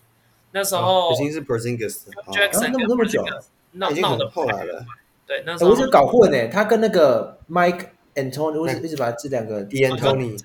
[0.51, 3.25] 那时候已经是 Porzingis，哦，Jackson 那么那么久，
[3.73, 4.86] 那已经很后来了，
[5.27, 10.39] 对，那时候我就搞混哎，他跟那个 Mike Antony，我一直把这两个 D'Antoni，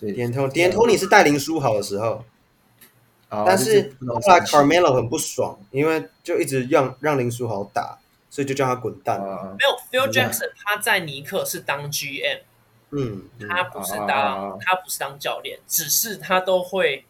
[0.00, 2.24] 对，D'Antoni 是带林书豪的时候，
[3.46, 7.98] 但是后来 Carmelo 很不爽，因为就一直让让林书豪打。
[8.30, 9.20] 所以就叫他滚蛋。
[9.20, 12.40] 没有，Phil Jackson 他在尼克是当 GM，
[12.90, 17.04] 嗯，他不是当他不是当教练，只是他都会，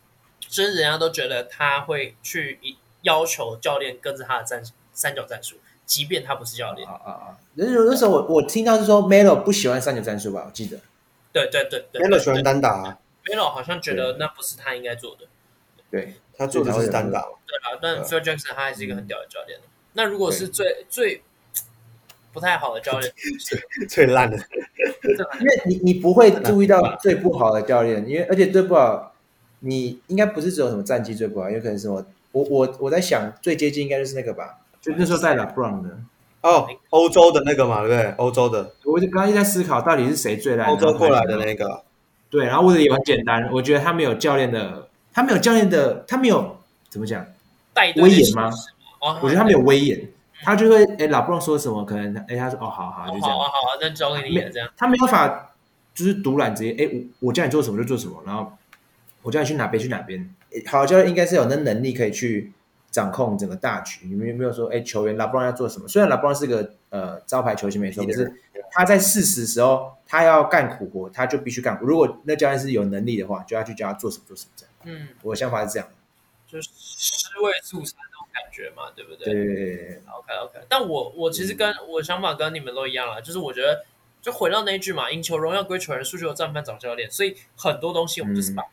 [0.46, 2.58] 所以人家都觉得他会去
[3.00, 5.56] 要求教练跟着他的战三角战术，
[5.86, 6.86] 即便他不是教练。
[6.86, 7.38] 啊啊啊！
[7.54, 10.42] 那那时候我我听到是说 Melo 不喜欢三角战术吧？
[10.46, 10.76] 我记得。
[11.32, 12.98] 对对对对，Melo 喜欢单打。
[13.24, 15.24] Melo 好像觉得那不是他应该做的。
[15.94, 17.20] 对，他做的是单打。
[17.20, 19.60] 对啊，但 Phil Jackson 他还是一个很屌的教练。
[19.92, 21.22] 那如果是最最
[22.32, 23.12] 不太好的教练
[23.88, 29.14] 最烂的，因为你你不会注意到最不好的教练，因为而且最不好，
[29.60, 35.96] 你应该不是只有什么战绩最不好，有可能是我我我我在想最接近应该就是那个吧，就那时候带 LeBron 的。
[36.42, 38.10] 哦，欧洲的那个嘛，对不对？
[38.18, 41.82] 欧洲的，我就刚刚一直在思考到底是谁最烂，欧洲过来的那个，
[42.28, 46.58] 对，然后问的也很简单，我觉得他没有教练的，他没有教练的，他没有
[46.90, 47.24] 怎么讲，
[47.96, 48.50] 威严吗？
[49.22, 50.08] 我觉得他没有威严，
[50.42, 54.68] 他就会哎，老布朗说什么，可能哎，他说哦，好好，就这样，好啊，好啊，那交给你了，这样。
[54.76, 55.54] 他没有办法，
[55.94, 58.52] 就是独揽直接哎，我我叫你做什么就做什么，然后
[59.22, 60.28] 我叫你去哪边去哪边。
[60.66, 62.52] 好教练应该是有那能力可以去
[62.90, 64.06] 掌控整个大局。
[64.06, 65.86] 你们有没有说哎，球员老布朗要做什么？
[65.86, 68.32] 虽然老布朗是个呃招牌球星没错，可是
[68.70, 71.84] 他在适时时候他要干苦活，他就必须干苦。
[71.84, 74.73] 如果那教练是有能力的话，就要去教他做什么做什么这样。
[74.84, 75.88] 嗯，我的想法是这样，
[76.46, 77.98] 就是尸位素餐。
[78.34, 79.32] 感觉嘛，对不对？
[79.32, 80.66] 对，对，对，对，OK OK。
[80.68, 83.84] 但我我其实跟、嗯、我想法跟你们都一样了，就是我觉得
[84.20, 87.08] 就回到那一句嘛，赢球荣耀归球员，输球战犯找教练。
[87.08, 88.66] 所以很多东西我们就是把，嗯、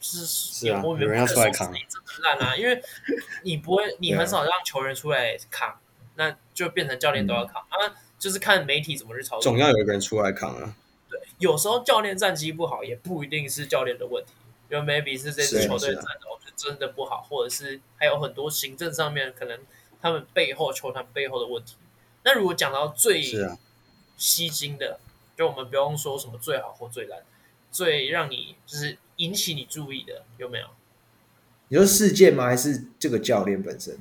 [0.00, 1.70] 是是啊，有人要出来扛，
[2.22, 2.82] 烂啊，因为
[3.42, 5.78] 你不会，你很少让球员出来扛，
[6.14, 9.42] 那就变成教练都要扛、嗯、啊，就是看媒体怎么去操作。
[9.42, 10.74] 总要有一个人出来扛啊。
[11.10, 14.32] 对，有时候教练战绩不好，也不一定是教练的问题，
[14.70, 19.58] 因为 maybe 是这支球队战斗是真的不好，或者是还有很多行政上面可能
[20.00, 21.76] 他们背后球团背后的问题。
[22.22, 23.22] 那如果讲到最
[24.16, 25.00] 吸睛的，
[25.36, 27.22] 就我们不用说什么最好或最烂，
[27.72, 30.66] 最让你就是引起你注意的有没有？
[31.68, 32.44] 你说事件吗？
[32.46, 33.94] 还是这个教练本身？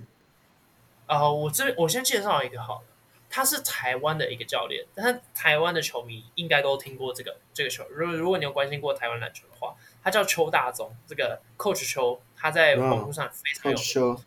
[1.06, 2.88] 啊、呃，我这我先介绍一个好了，
[3.30, 7.86] 他是台湾的一个教练，但是台湾的球迷应该都听过这个这个球。
[7.90, 14.14] 如果如果你有关心过台湾篮球的话，他叫邱大宗，这个 Coach 邱，他在网络上非常有名。
[14.14, 14.22] Wow,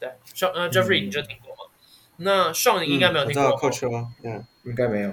[0.00, 1.70] 对，说呃 Jeffrey 你就听过吗？
[2.16, 3.58] 嗯、那 Sean 你应该没有听过。
[3.58, 5.08] Coach 吗，嗯，应该没有，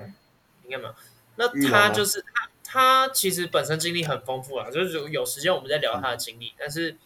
[0.65, 0.95] 应该没有。
[1.35, 6.49] 那他就是他，他其实本身经历很丰富啊，就是有时间我们再聊他的经历。
[6.49, 6.97] 嗯、但是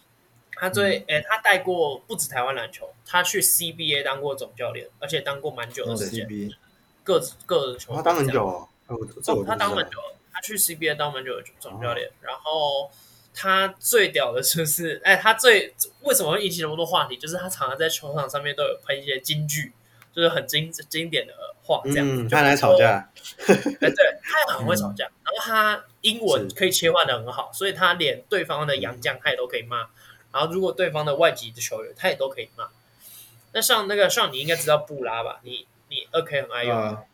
[0.54, 6.28] 他最诶、嗯欸，他带过不止台湾篮球，他去 CBA 当过总教练，而且当过蛮久的时间。
[7.02, 9.98] 各各的球队、哦，他当很久哦，哦他当很久，
[10.34, 12.08] 他去 CBA 当蛮久的总教练。
[12.08, 12.90] 哦、然后
[13.32, 17.16] 他最屌的就是，哎，他最为什么会引起那么多话题？
[17.16, 19.72] 就是他常常在球场上面都有喷一些金句。
[20.14, 22.06] 就是很经经典的话，这样。
[22.08, 23.10] 嗯，他来吵架。
[23.36, 25.04] 哎，对，他也很会吵架。
[25.24, 29.78] 然后他英文可以切换的很好，所以他连对方的洋将他也都可以骂。
[30.32, 32.68] 然后如果对方的外籍的球员，他也都可以骂。
[33.54, 35.40] 那像那个像你应该知道布拉吧？
[35.42, 37.04] 你你二 K 很爱用，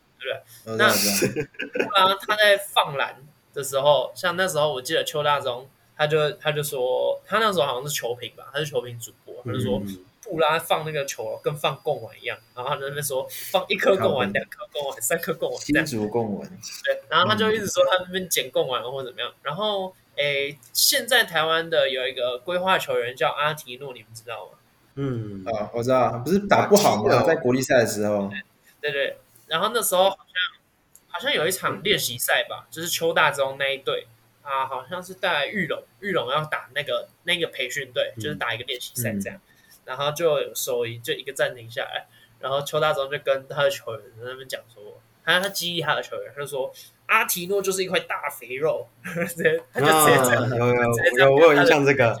[0.65, 0.77] 对不对？
[0.77, 3.15] 那布拉他在放篮
[3.53, 9.81] 的时候，像那时候我记得邱大宗，他就他就说，他那时候好像是球评吧，他是球评主播，他就说。
[10.23, 16.47] 布拉放那个球跟放贡丸一样，然后他在那边说放一颗贡丸、两颗贡丸、三颗贡丸，金竹贡丸。
[16.85, 19.33] 对，然后他就一直说他那边捡贡丸或者怎么样。
[19.41, 24.51] 然后，诶，现在台湾的有一个规划球员叫阿提诺，你们知道吗？
[24.93, 27.23] 嗯啊，我知道，不是打不好吗？
[27.23, 28.31] 在国际赛的时候。
[28.79, 29.17] 对对，
[29.51, 30.61] 然后那时候好像
[31.09, 34.07] 好像有一场练习赛吧，就是邱大中那一队
[34.41, 39.39] 啊，好像是带玉龙，玉龙要打那个那个培训队，就是打一个练习赛这样。
[39.83, 42.05] 然后就有收音，就一个暂停下来，
[42.39, 46.71] 然后邱大中就跟他的球员在那边讲说，他他激励他的球员，他就说
[47.07, 50.73] 阿提诺就是一块大肥肉， 他就直接这样，有有
[51.17, 52.17] 有，我有印象这个，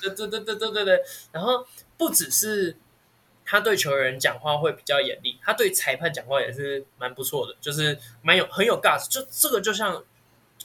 [0.00, 1.66] 对对对对对对对，然后
[1.96, 2.76] 不只是
[3.44, 10.02] 他对球员讲话会比较严厉，他对裁判讲话也是蛮不错的，就是蛮有很有 gas，就这个就像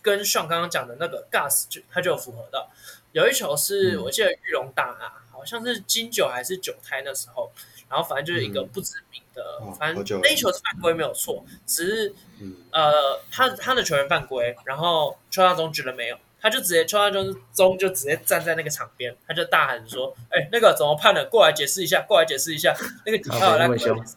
[0.02, 2.72] 跟上刚刚讲的那个 gas 就他就有符合到，
[3.12, 5.26] 有一球是我记得玉龙大啊。
[5.40, 7.50] 好像是金九还是九胎那时候，
[7.88, 21.26] 然后反正就是一个不知名的，嗯、反正那一球是犯规没有错，只是、嗯、呃他他的球员犯规，然后邱大中觉得没有，他就直接邱大中中就直接站在那个场边，他就大喊说：“哎、欸，那个怎么判的？
[21.26, 22.76] 过来解释一下，过来解释一下。”
[23.06, 24.16] 那个底下来过来解释一下，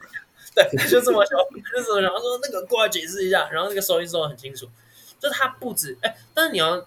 [0.54, 1.38] 对，他就这么凶，
[1.74, 4.68] 就这么然后说那个过来解释一下，然后那个收音说的很清楚，
[5.18, 6.87] 就他不止哎，但是你要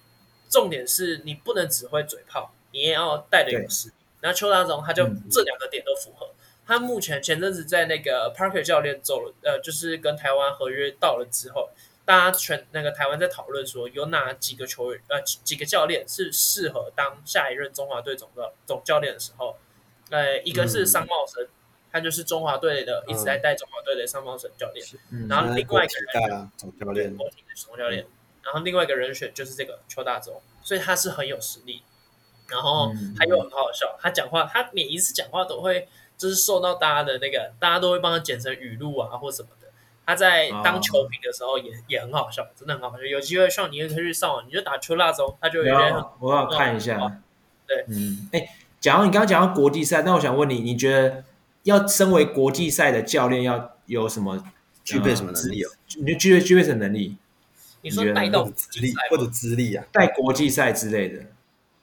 [0.50, 3.94] 重点是你不能只会嘴炮，你也要带着有实力。
[4.22, 6.26] 那邱大中他就这两个点都符合。
[6.28, 11.70] 嗯、他目前前阵子在那个 Parker 教练走了，呃，就是跟台湾合约到了之后，
[12.06, 19.58] 大家全那个台湾在讨论说，有哪几个球员，呃，几个教练是适合当下一任中华队总的总教练的时候，
[20.12, 21.50] 呃，一个是商茂生，嗯、
[21.92, 27.18] 他就是中华队的、嗯、一直在带中华队的商茂生教练，嗯、然后另外一个人总教练，
[27.56, 28.06] 总教练，
[28.44, 31.82] 然后另外一个人选就是这个邱大洲，所以他是很有实力。
[32.48, 39.65] 然后他又很好笑，他讲话，他每一次讲话都会就是受到大家的那个，大家都会帮他剪成语录啊或什么的。
[40.06, 43.04] 他在当球评的时候也也很好笑，真的很好笑。
[43.04, 47.22] 有机会上你也可以去上网，你就打邱大宗，他就有点我要看一下。
[47.68, 48.48] 对，嗯，哎，
[48.80, 51.24] 讲到你刚刚讲到国际赛，那我想问你，你觉得
[51.64, 54.44] 要身为国际赛的教练要有什么
[54.84, 55.64] 具备什么能力？
[55.98, 57.18] 你就具备具备什么能力？
[57.82, 61.22] 你说带到资历或者资历啊，带国际赛之类的。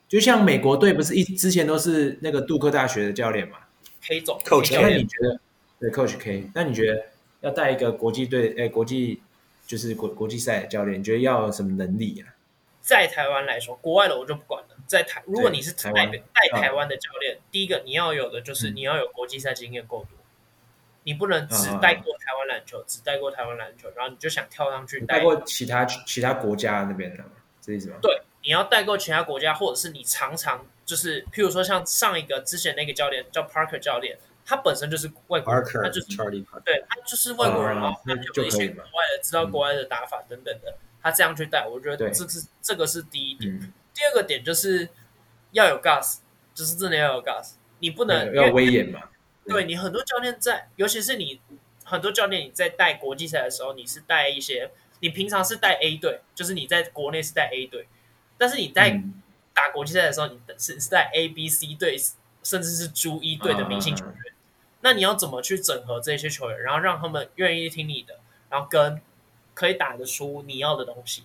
[0.09, 3.57] 就像美国队不是一之前都是那个杜克大学的教练嘛
[4.03, 5.41] ，K 总，Coach，那你觉得
[5.81, 6.51] 对 Coach K？
[6.55, 7.03] 那你觉得
[7.43, 9.23] 要带一个国际队，哎，国际
[9.67, 12.35] 就是国国际赛的教练，你觉得要有什么能力啊？
[12.81, 14.77] 在台湾来说，国外的我就不管了。
[14.87, 20.19] 在台，如果你是带带台湾的教练，第一个你要有的就是你要有国际赛经验够多，
[21.05, 27.31] 你不能只带过台湾篮球，只带过台湾篮球，然后你就想跳上去带过其他其他国家那边的吗？
[27.61, 27.97] 这意思吗？
[28.03, 28.23] 对。
[28.45, 43.73] 你要带过其他国家，或者是你常常就是，譬如说像上一个之前那个教练叫 Parker 教练，他本身就是外国人，他就是 Charlie，对，他就是外国人，然后他就有一些国外的知道国外的打法等等的，他这样去带，我觉得这是这个是第一点。
[43.95, 44.89] 第二个点就是
[45.53, 46.19] 要有 gas，
[46.55, 49.01] 就是真的要有 gas，你不能要威严嘛。
[49.47, 51.41] 对，你很多教练在，尤其是你
[51.85, 57.87] 很多教练你在带国际赛的时候，你是带一些，你平常是带 A 队，就是你在国内是带 A 队，
[58.39, 59.03] 但是你在
[59.53, 61.97] 打国际赛的时候，你是是带 A、B、C 队，
[62.43, 64.15] 甚至是 D 一队的明星球员。
[64.83, 69.01] 那你要怎么去整合这些球员，然后让他们愿意听你的，然后跟
[69.55, 71.25] 可以打得出你要的东西？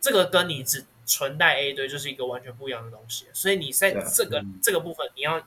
[0.00, 3.26] 这个跟你只纯带 A 队就是一个完全不一样的东西。
[3.32, 5.42] 所以你在这个这个部分，你要。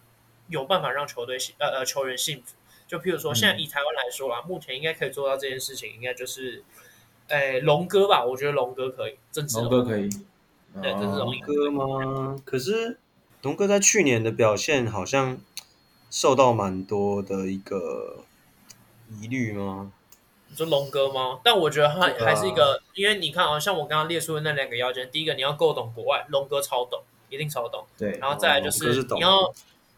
[0.47, 2.53] 有办法让球队幸呃呃球员幸福，
[2.87, 6.63] 就譬如说，现在以台湾来说啦，嗯、目前应该可以做到这件事情，应该就是，
[7.29, 8.23] 诶龙哥吧？
[8.23, 10.07] 我觉得龙哥可以，郑志龙哥可以，
[10.83, 12.39] 对，这是龙哥吗？
[12.45, 12.99] 可是
[13.41, 15.39] 龙哥在去年的表现好像
[16.15, 18.23] 受到蛮多的一个
[19.19, 19.91] 疑虑吗？
[20.47, 21.41] 你说龙哥吗？
[21.43, 29.53] 但我觉得他还是一个，啊、因为你看啊，像我刚刚列出的那两个要件，第一个你要够懂国外，龙哥超懂，一定超懂，对，然后再来就是你要。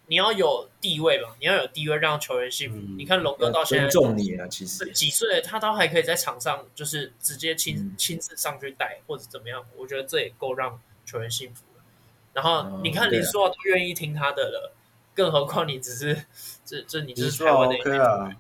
[0.10, 1.36] 你要有地位嘛？
[1.38, 2.78] 你要有地位，让球员信服。
[2.78, 9.66] 嗯、你看龙哥到现在尊重你啊，其实几岁他都还可以在场上，就是直接亲、嗯、亲自上去带或者怎么样。
[9.76, 11.84] 我觉得这也够让球员信服了。
[12.32, 14.77] 然后你看林书豪都愿意听他的了，嗯、
[15.18, 16.16] 更何况你只是
[16.64, 18.32] 这这你就是台湾的一员，啊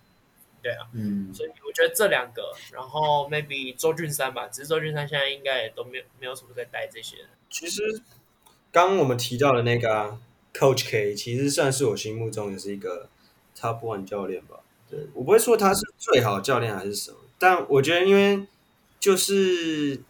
[0.63, 1.33] 对啊，嗯。
[1.33, 7.17] 所以我觉得这两个，然后 maybe 周俊山吧，只是周俊山现在应该也都没有没有什么在带这些。
[7.49, 7.81] 其实
[8.71, 10.19] 刚我们提到的那个、啊。
[10.53, 13.09] Coach K 其实算是我心目中也是一个
[13.55, 14.61] Top One 教练吧。
[14.89, 18.47] 对，我不会说他是最好的教练还是什么，但我觉得因为
[18.99, 20.01] 就是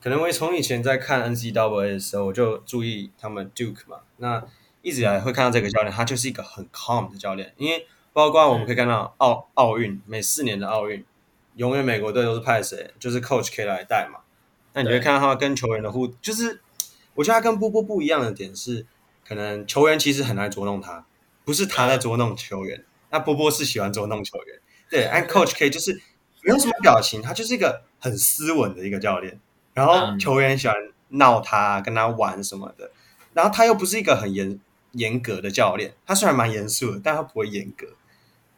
[0.00, 4.42] 可能我从以前在看 NCAA 的时候，我就注意他们 Duke 嘛，那
[4.86, 7.52] 一直以来会看到这个教练，他就是一个很 calm 的教练。
[7.56, 11.04] 因为包括我们可以看到奥奥运每四年的奥运，
[11.56, 14.20] 永远美国队都是派谁，就是 Coach K 来带嘛。
[14.74, 16.60] 那你会看到他跟球员的互，就是
[17.14, 18.86] 我觉得他跟波波不一样的点是。
[19.28, 21.04] 可能球员其实很难捉弄他，
[21.44, 22.84] 不是他在捉弄球员。
[23.10, 25.04] 那波波是喜欢捉弄球员，对。
[25.06, 26.00] 按 Coach K 就是
[26.44, 29.40] 没有什么表情，他就是一个很斯文的一个教练。
[29.74, 30.76] 然后球员喜欢
[31.08, 32.92] 闹他，跟他玩什么的。
[33.32, 34.60] 然后他又不是一个很严
[34.96, 37.86] 严格的教练，他虽然蛮严肃的，但他不会严格。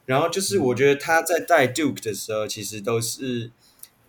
[0.06, 3.50] 然后就是我觉得他在带 Duke 的时候，其实都是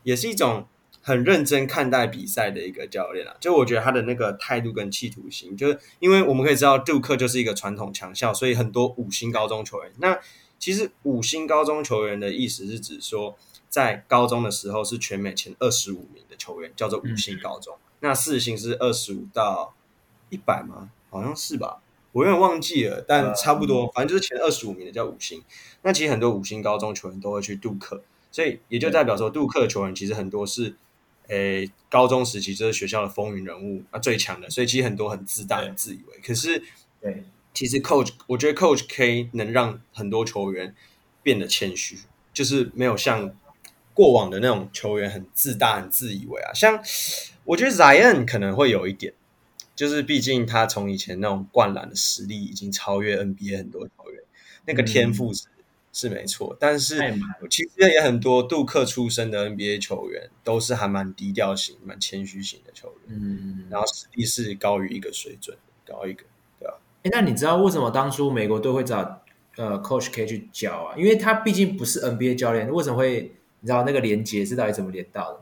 [0.03, 0.65] 也是一种。
[1.01, 9.91] 很认真看待比赛的一个教练啊，就我觉得他的那个态度跟企图心，就是因为我们可以知道杜克就是一个传统强校，所以很多五星高中球员。
[9.99, 10.19] 那
[10.59, 13.35] 其实五星高中球员的意思是指说，
[13.69, 17.73] 在高中的时候是全美前二十五名的球员，叫做五星高中。
[17.75, 19.73] 嗯、那四星是二十五到
[20.29, 20.91] 一百吗？
[21.09, 25.43] 好像是吧，我有点忘记了，但差不多，反正就是前二十五名的叫五星。
[25.81, 30.75] 那其实很多五星高中球员都会去杜克，所以也就代表说，杜克的球员其实很多是。
[31.31, 36.17] 诶，高中时期就是学校的风云人物啊，最强的，所以其实很多很自大、很自以为。
[36.25, 36.63] 可是，
[36.99, 40.75] 对，其实 Coach，我觉得 Coach K 能让很多球员
[41.21, 41.99] 变得谦虚，
[42.33, 43.31] 就是没有像
[43.93, 46.51] 过往的那种球员很自大、很自以为啊。
[46.51, 46.83] 像
[47.43, 49.13] 我觉得 Zion 可能会有一点，
[49.79, 54.21] 就是毕竟他从以前那种灌篮的实力已经超越 NBA 很多球员，
[54.65, 55.43] 那个天赋是。
[55.45, 55.55] 嗯
[55.91, 56.99] 是没错，但是
[57.49, 66.23] 其实也很多杜克出身的 NBA 球员都是还蛮低调型、蛮谦虚型的球员，嗯，然后实力是高于一个水准，高一个，
[66.59, 66.79] 对吧？
[67.01, 69.23] 哎，那你知道为什么当初美国队会找
[69.57, 70.95] 呃 Coach K 去教啊？
[70.95, 73.33] 因为他毕竟不是 NBA 教练，为什么会？
[73.61, 75.39] 你知道那个连接是到底怎么连到的？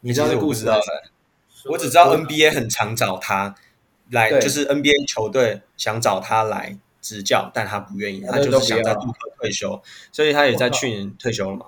[0.00, 0.76] 你知道这个故事吗？
[1.66, 3.54] 我只知道 NBA 很常找他
[4.10, 6.78] 来，就是 NBA 球队想找他来。
[7.06, 9.78] 执教，但他不愿意，他就是想在杜克退休，
[10.10, 11.66] 所以他也在去年退休了嘛。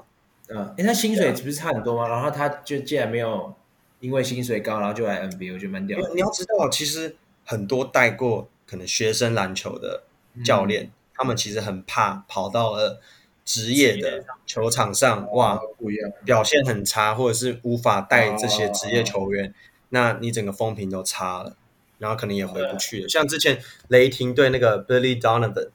[0.48, 2.08] 嗯，哎，他薪水不是差很多吗？
[2.08, 3.52] 然后他就竟然没有
[4.00, 6.08] 因为薪水高，然后就来 NBA，我觉得蛮屌的。
[6.14, 10.04] 你要知道，其实很多带过可能学生篮球的
[10.42, 13.02] 教练，嗯、他们其实很怕跑到了
[13.44, 19.52] 职业的球场上，哇，不一样，表现很差，或者是无法带这些职业球员，哦、
[19.90, 21.56] 那你整个风评都差了。
[21.98, 23.58] 然后可能也回不去了，像之前
[23.88, 25.70] 雷霆队那个 Billy Donovan，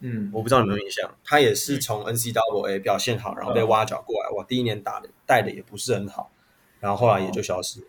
[0.00, 6.32] 嗯，我不知道你们有没有印象，他也是从 NCAA 表现好，然后被挖角过来，哇，第一年打的带的也不是很好，
[6.80, 7.86] 然后后来也就消失了。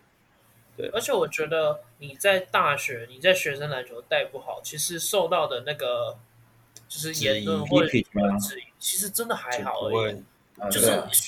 [0.76, 6.16] 对，而且我觉得你在大学，你在学生篮球带不好，其实受到的那个
[6.86, 10.22] 就是言论或者质疑，其实真的还好而已。
[10.72, 10.86] 就是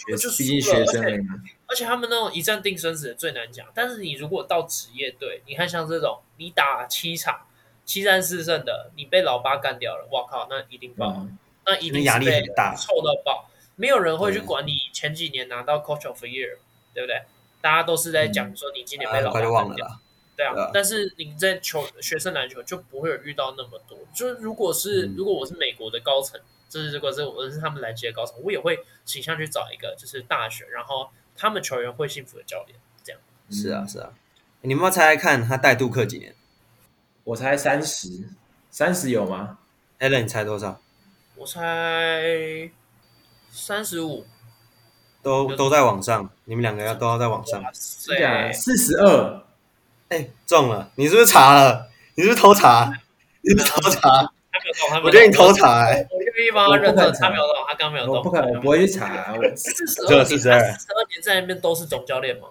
[0.08, 3.66] 就是，毕竟学生，而且他们那种一战定生死的最难讲。
[3.74, 7.46] 但是你如果到职业队，你看像这种，你打七场，
[7.84, 16.58] 七战四胜的，你被老八干掉了，哇靠，那一定爆，嗯、那一定压力很大，臭到爆，没有人会去管你前几年拿到 Coach of the Year，
[16.94, 17.22] 对不对？
[17.60, 19.86] 大家都是在讲说你今年被老八干掉。
[19.86, 19.98] 嗯
[20.36, 23.98] 对啊，啊但是你在球学生篮球就不会有遇到那么多。
[24.14, 31.10] 就是如果是、嗯、如果我是美国的高层，就是如果是我是他们篮协的高层，我也会倾向去找一个就是大学，然后
[31.40, 32.78] 他们球员会幸福的教练。
[33.02, 33.20] 这样
[33.50, 34.10] 是啊是啊，
[34.60, 36.34] 你们要猜猜看他带杜克几年？
[37.24, 38.28] 我猜三十，
[38.70, 39.58] 三十有吗
[40.00, 40.78] ？Allen 你猜多少？
[41.36, 42.70] 我猜
[43.50, 44.26] 三十五，
[45.22, 46.28] 都都在网上。
[46.44, 47.62] 你们两个要都要在网上。
[48.06, 49.42] 对，四十二。
[50.10, 50.90] 哎，中了！
[50.96, 51.88] 你是不是查了？
[52.16, 52.92] 你是不是偷查？
[53.40, 54.30] 你是偷查？
[55.02, 55.86] 我觉得你偷查。
[56.40, 57.12] 愿意帮他认证。
[57.20, 58.22] 他没有动，他刚没有动。
[58.22, 59.34] 不可能，不会去查。
[59.54, 62.48] 四 十二年，四十二年在那边都是总教练吗？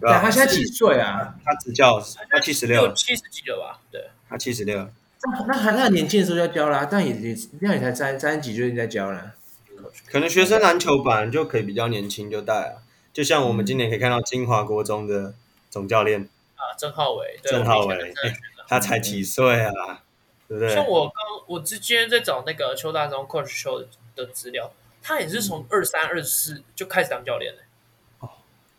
[0.00, 1.34] 对啊，他现在几岁啊？
[1.44, 3.80] 他执教，他七十六，七十几了吧？
[3.90, 4.88] 对，他七十六。
[5.22, 9.32] 那那还他年轻的时候就要教啦，但也也那也才三三十几就已经在教了。
[10.06, 12.72] 可能学生篮球版就可以比较年轻就带啊，
[13.12, 15.34] 就像我们今年可以看到金华国中的
[15.68, 16.28] 总教练。
[16.56, 18.14] 啊，郑浩伟，郑浩伟，
[18.66, 20.02] 他才几岁啊？
[20.50, 20.74] 对不对？
[20.74, 21.14] 像我刚，
[21.46, 23.86] 我之前在找那个邱大中 Coach 邱
[24.16, 24.68] 的资料，
[25.00, 27.60] 他也是从二三二四就开始当教练了。
[28.18, 28.28] 哦，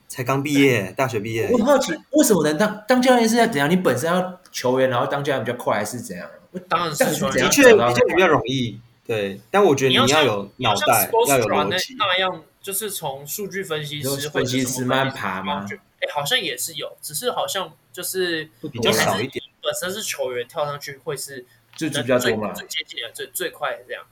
[0.09, 1.47] 才刚毕业，大学毕业。
[1.49, 3.69] 我很好奇，为什么能当当教练是要怎样？
[3.69, 6.29] 你本身要球员，然后当教练比较快，还是怎样？
[6.67, 8.77] 当然是的确，的确比较容易。
[9.07, 11.95] 对，但我觉得你要有脑袋，要有逻辑。
[11.97, 15.65] 那样就是从数据分析师、分析师慢慢爬吗？
[16.01, 19.41] 哎，好像也是有，只是好像就是比较少一点。
[19.63, 21.45] 本身是球员跳上去会是
[21.89, 24.03] 最最比较多嘛，最接近的、最最快的这样。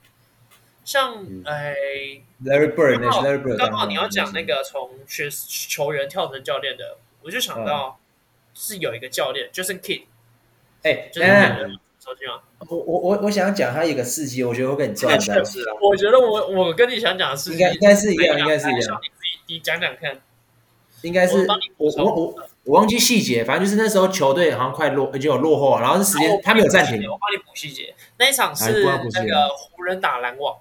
[0.84, 1.76] 像哎
[2.44, 8.00] ，Larry Bird，刚好你要讲那个从学球员跳成教练的，我就想到
[8.54, 10.04] 是有一个教练，Jason Kidd。
[10.82, 11.28] 哎，就是
[12.04, 12.42] 熟悉吗？
[12.68, 15.74] 我我我我想讲他一个事迹，我觉得我跟你撞在是啊。
[15.82, 19.00] 我觉得我我跟你想讲的事情应该应该是一样，应该是一样。
[19.02, 20.20] 你自己你讲讲看。
[21.02, 21.48] 应该是
[21.78, 22.36] 我我我
[22.70, 27.02] 我忘记细节，反正就是那时候球队好像快落已经有落后，然后是时间他没有暂停。
[27.10, 30.56] 我帮你补细节，那一场是那个湖人打篮网，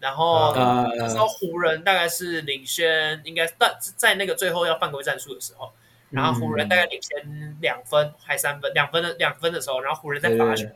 [0.00, 5.70] 然后那时候湖人大概是领先，应该在在那个最后要犯规战术的时候，
[6.10, 10.66] 然后湖人大概领先两分还三分，两分的两分的时候，然后湖人在罚球，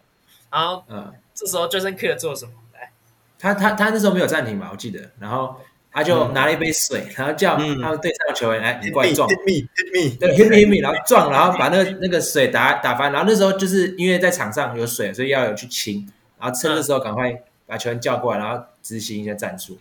[0.52, 2.52] 然后嗯，这时候 Jason Kidd 做什么？
[2.74, 2.92] 来，
[3.40, 4.68] 他他他那时候没有暂停吧？
[4.70, 5.60] 我记得，然后。
[5.96, 16.06] 他就拿了一杯水，然后叫他们队上的球员来，你过来撞，对，hit me hit me，然后撞，然后把那个那个水打打翻，然后那时候就是因为在场上有水，所以要有去清，
[16.38, 17.34] 然后趁这时候赶快
[17.64, 19.78] 把球员叫过来，然后执行一些战术。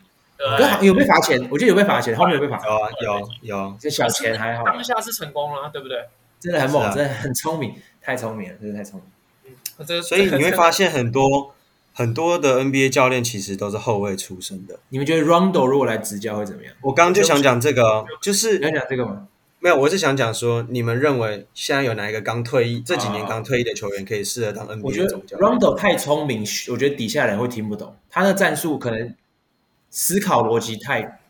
[0.81, 1.37] 有被罚钱？
[1.51, 2.61] 我记得有被罚钱，后面有被罚。
[3.01, 4.63] 有有有，这小钱还好。
[4.63, 5.97] 当下是成功了，对不对？
[6.39, 9.53] 真的很猛，真的很聪明，太聪明了，真的太聪明。
[9.79, 11.54] 嗯，所以你会发现很多。
[11.97, 14.77] 很多的 NBA 教练其实都是后卫出身的。
[14.89, 16.73] 你们觉得 Rondo 如果来执教会怎么样？
[16.81, 19.29] 我刚刚就想讲这个，就是你要讲这个吗？
[19.59, 25.49] 没有，我是想讲说，你们认为现在有哪一个刚退役、这几年刚退役的球员可以适合当 NBA 总教练？
[25.49, 29.15] 我觉得 Rondo 太聪明，我觉得底下人会听不懂他的战术，可能
[29.89, 31.21] 思考逻辑太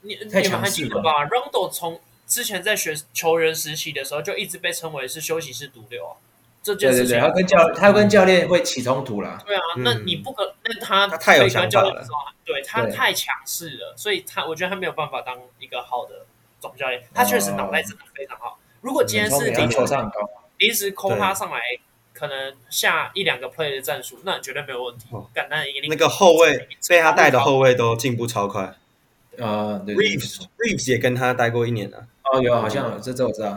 [0.00, 6.18] 你太强势了吧？Rondo 从之前在学球员时期的时候，就一直被称为是休息室毒瘤啊。
[6.62, 9.42] 这件事情，他跟教他跟教练会起冲突了。
[9.44, 12.04] 对啊，那你不可，那他他太有想法了。
[12.44, 16.26] 对他太强势了，所以他我觉得他没有办法当一个好的
[16.60, 17.02] 总教练。
[17.14, 18.58] 他确实脑袋真的非常好。
[18.80, 19.78] 如果今天是临时
[20.58, 21.60] 临时抠他上来，
[22.12, 25.06] 可能下一两个 play 的战术，那绝对没有问题。
[25.32, 28.74] 敢那一个那个后卫被他带的后卫都进步超快。
[29.38, 32.06] 呃，Reeves Reeves 也跟他待过一年了。
[32.24, 33.56] 哦，有好像这这我知道，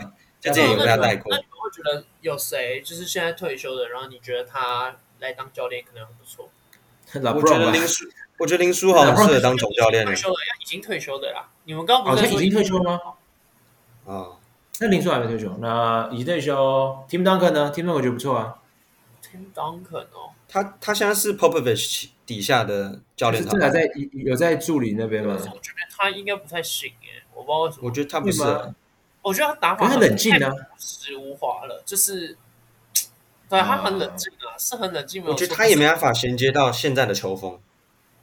[0.51, 1.35] 之前有被他带过。
[1.35, 6.49] 我觉得有谁就是现在退休的，然后你觉得他来当教练可能很不错。
[7.33, 8.05] 我觉得林书，
[8.37, 10.05] 我觉得林书豪很适合当总教练。
[10.05, 11.49] 退休了呀，已经退休的啦。
[11.63, 12.99] 你们刚刚不是已经退休了吗？
[14.05, 14.37] 啊，
[14.79, 17.05] 那林书还没退休，那已经退休。
[17.09, 18.55] Tim Duncan 呢？Tim Duncan 我觉得不错啊。
[19.23, 25.33] Tim Duncan 哦，他他现在是 Popovich 底下的教练，正在有在助理那边吗？
[25.35, 27.81] 我觉得他应该不太行耶，我不知道为什么。
[27.83, 28.43] 我觉得他不是。
[29.25, 32.37] 我觉得他打法很冷静啊，朴实无华了，就是，
[33.49, 35.25] 对，他很冷静啊，是很冷静。
[35.25, 37.59] 我觉得他也没办法衔接到现在的球风。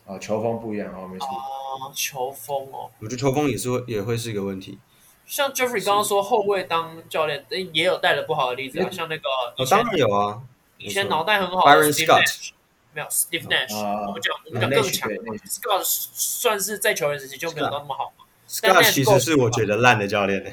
[0.06, 1.26] 啊，球风不一样哦，没错。
[1.26, 4.78] 啊，球风哦，我觉得球风也是会也会是一个问题。
[5.26, 10.40] 像 Jeffrey 刚刚说后卫当教练，也有带的不好的例子啊，像那个，哦，当然有啊，
[10.78, 12.50] 以前脑袋很好的 Byron Scott，
[12.92, 13.74] 没有 Steve Nash，
[14.06, 18.24] 我们讲我们讲更强，Scott 算是在球员时期就没有那么好嘛。
[18.48, 20.50] Scott 其实是我觉得烂的教练呢。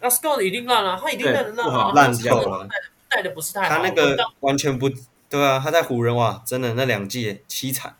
[0.00, 1.92] 那 Scott 一定烂了，他一定烂的烂啊！
[1.94, 2.68] 烂透了，
[3.08, 3.68] 带的不是太好。
[3.68, 4.88] 他那个完全不
[5.28, 7.94] 对啊，他在湖人哇，真的那两季凄惨。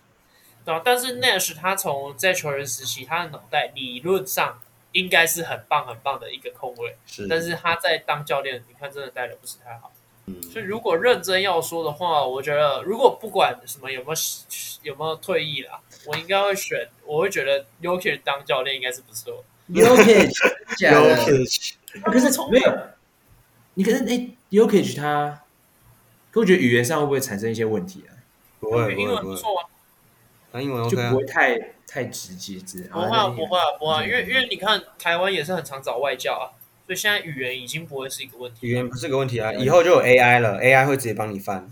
[0.65, 4.59] 对啊，但是 Nash 他从在球员时期，他的脑袋理论上
[4.93, 7.27] 应该是很棒很棒的一个控卫，是。
[7.29, 9.93] 但是他在当教练，你看真的带的不是太好。
[10.27, 10.43] 嗯。
[10.43, 14.21] 所以如果认真要说的话，我觉得如果不管什么有没有
[14.83, 19.45] 有没有退役啦，我应该会选，我会觉得 Jokic 当教练应该是不错。
[19.71, 20.31] Jokic
[20.77, 21.17] 假的。
[22.05, 22.79] 可是从没有，
[23.75, 25.43] 你可是哎，Jokic 他，
[26.31, 28.13] 可我觉得语言上会不会产生一些问题啊？
[28.61, 29.67] 不会，英文不错啊。
[30.53, 32.59] 那英文就不会太太直接，
[32.91, 38.67] 不会啊，不会啊，不会啊，因为因为你看台湾也是很常找外教啊，所以现在语言已经不会是一个问题。
[38.67, 41.69] 语言不是个问题啊，以后就有 AI 了，AI 会直接帮你翻。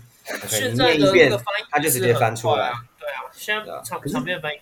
[0.47, 2.71] 现在的那个翻译，他就直接翻出来。
[2.99, 4.59] 对啊，现在场场面翻译。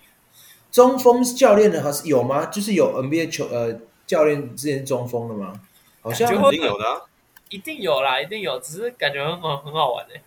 [0.70, 2.46] 中锋教练的还是有吗？
[2.46, 5.60] 就是有 NBA 球呃教练之前中锋的吗？
[6.00, 7.02] 好像肯定有的，
[7.50, 10.22] 一定有啦，一定有，只是感觉很好很好玩哎，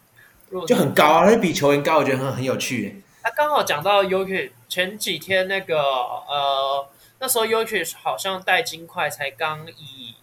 [0.67, 3.01] 就很高啊，那比球员高，我觉得很很有趣。
[3.23, 6.87] 他刚好讲到 Jokic 前几天那个呃，
[7.19, 10.15] 那时候 Jokic 好像带金块才刚以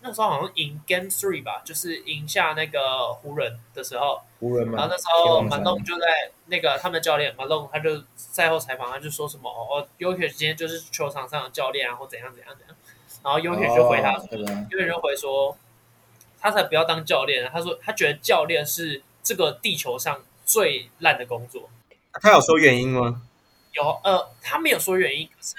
[0.00, 4.78] 那时候好像赢 Game Three 吧，就是赢下那个湖人的时候，湖人嘛。
[4.78, 6.06] 然后那时候马龙就在
[6.46, 12.76] 那个他们的教练马龙，他就赛后采访，他就说什么哦，Jokic 今天就是球场上的教练啊，或怎样怎样怎样。
[13.22, 15.56] 然后 Jokic 就回他说，Jokic 就回说，
[16.40, 21.70] 他才不要当教练，他说他觉得教练是这个地球上最烂的工作。
[22.14, 23.22] 他有说原因吗？
[23.72, 25.26] 有，呃，他没有说原因。
[25.26, 25.54] 可是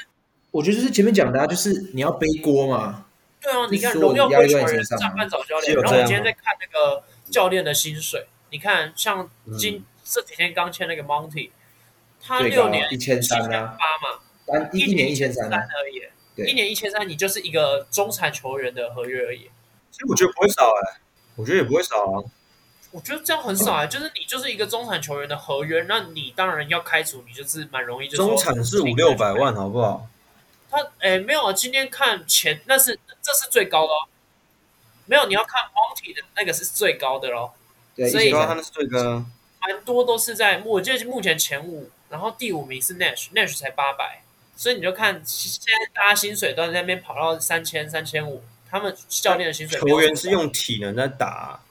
[0.51, 3.05] 我觉得就是前面讲的，啊，就是你要背锅嘛。
[3.41, 11.49] 对啊，你看荣耀归球员上班找教练，然后我今天在看那个教练的薪水，你看像今、嗯、这几天刚签那个 Monty，
[12.21, 16.03] 他六年一千三啊，八嘛，单一,一年一千三而已，
[16.35, 19.49] 对，一年一千三，你就是一个中产球员的合约而已。
[19.91, 20.99] 其实我觉得不会少哎，
[21.35, 22.23] 我觉得也不会少啊。
[22.91, 28.17] 我觉得这样很少啊，就是你就是一个中产球员的合约，那你当然要开除，你就是蛮容易就。
[28.17, 30.07] 中产是五六百万，好不好？
[30.69, 34.07] 他哎，没有啊，今天看前，那是这是最高的哦。
[35.05, 37.51] 没有，你要看 Monty 的那个是最高的喽。
[37.95, 39.23] 对，所以他是最高。
[39.59, 44.22] 蛮多都是在，我记得目前前五，然后第五名是 Nash，Nash 才八百，
[44.55, 49.79] 所以你就看现在大家薪水都在那边跑到三千、三千五，他们教练的薪水。
[49.79, 51.61] 球员是用体能在打。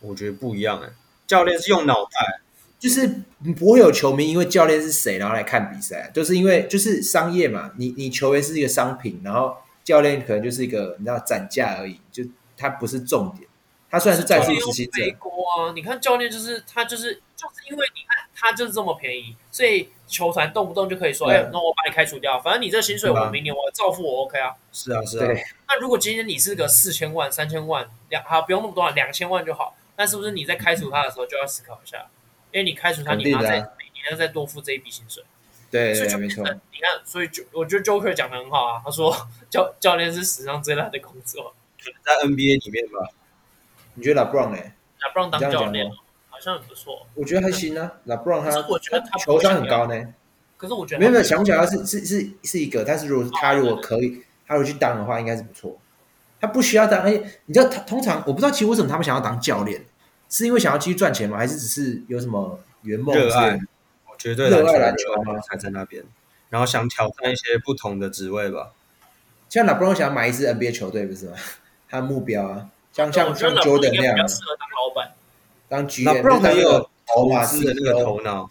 [0.00, 0.90] 我觉得不一样哎，
[1.26, 2.40] 教练是用脑袋，
[2.78, 3.22] 就是
[3.56, 12.22] 不会有球迷因为教练是谁然后来看比赛，就是因为就是商业嘛，你你球员是一个商品，然后教练可能就是一个你知道展架而已，就
[12.56, 13.48] 他不是重点，
[13.90, 15.02] 他虽然是战术执行者。
[15.02, 24.54] 背锅啊，你看教练就是他就是就是因为你看他就是这么便宜，所以球团动不动就可以说，哎，那我把你开除掉，反正你这薪水我明年我照付我 OK 啊。
[24.72, 25.28] 是啊是啊。
[25.68, 29.76] 那如果今天你是个四千万、三千万两，好不用那么多，两千万就好。
[29.96, 32.06] 那是不是你在开除他的时候就要思考一下？
[32.52, 35.24] 因为你开除他，你要再每年要再多付这一笔薪水。
[35.70, 36.44] 对，所以就没错。
[36.44, 38.80] 你看，所以就我觉得 Joker 讲的很好啊。
[38.84, 39.14] 他说
[39.50, 43.10] 教教练是史上最烂的工作，可能在 NBA 里面吧？
[43.94, 44.58] 你觉得 LeBron 呢
[45.00, 45.90] ？LeBron 当教练
[46.36, 47.06] 好像很不错。
[47.14, 47.90] 我觉得还行啊。
[48.06, 50.14] LeBron 他，我觉得他球商很高呢。
[50.58, 55.78] 可是我觉得没有没有想不起来是是是是一个，但是如果是他如果可以，他如果去当的话，应该是不错。
[56.38, 57.12] 他不需要当，哎，
[57.46, 59.86] 你知道他通常我不知道其实为什么他们想要当教练。
[60.28, 61.38] 是因为想要继续赚钱吗？
[61.38, 63.14] 还是只是有什么圆梦？
[63.14, 63.54] 热爱，
[64.10, 65.38] 我绝对热爱篮球吗？
[65.40, 66.02] 才在那边，
[66.50, 68.72] 然后想挑战一些不同的职位吧。
[69.48, 71.36] 像老布朗想买一支 NBA 球队，不是吗？
[71.88, 75.14] 他的目标啊，像像像 Jordan 那样，比较适合当老板。
[75.68, 78.50] 当 GM，老布朗很有投资的那个头脑，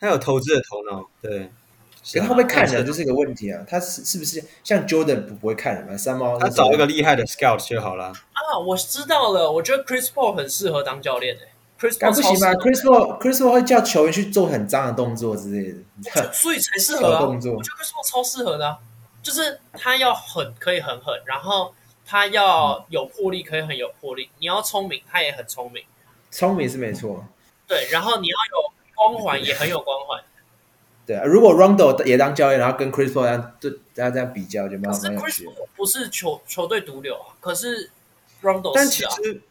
[0.00, 1.50] 他有投资的头脑，对。
[2.06, 3.64] 可是他会不会看人，就是一个问题啊。
[3.66, 5.96] 他是是不是像 Jordan 不不会看人吗？
[5.96, 8.08] 三猫他找一个厉害的 Scout 就好了。
[8.08, 9.50] 啊，我知道了。
[9.50, 11.48] 我觉得 Chris Paul 很适合当教练诶。
[11.80, 17.20] Chris Paul 不行吗？Chris Paul Chris Paul 会叫球员去做很脏的动作之类的， 所以才适合啊。
[17.22, 18.78] 动作，我觉得 Chris Paul 超适合的啊，
[19.22, 21.72] 就是他要狠可以很狠，然后
[22.04, 24.28] 他要有魄力可以很有魄力。
[24.38, 25.82] 你要聪明，他也很聪明。
[26.34, 27.24] 聪明是没错。
[27.68, 30.20] 对，然后你要有光环，也很有光环。
[31.06, 35.52] 对啊，如果 Rondo 也当教练，然后跟 Chris Paul 这样对大家这样比较，就蛮蛮有趣的。
[35.76, 37.90] 不是球球队毒瘤啊，可是
[38.42, 39.42] Rondo 但其实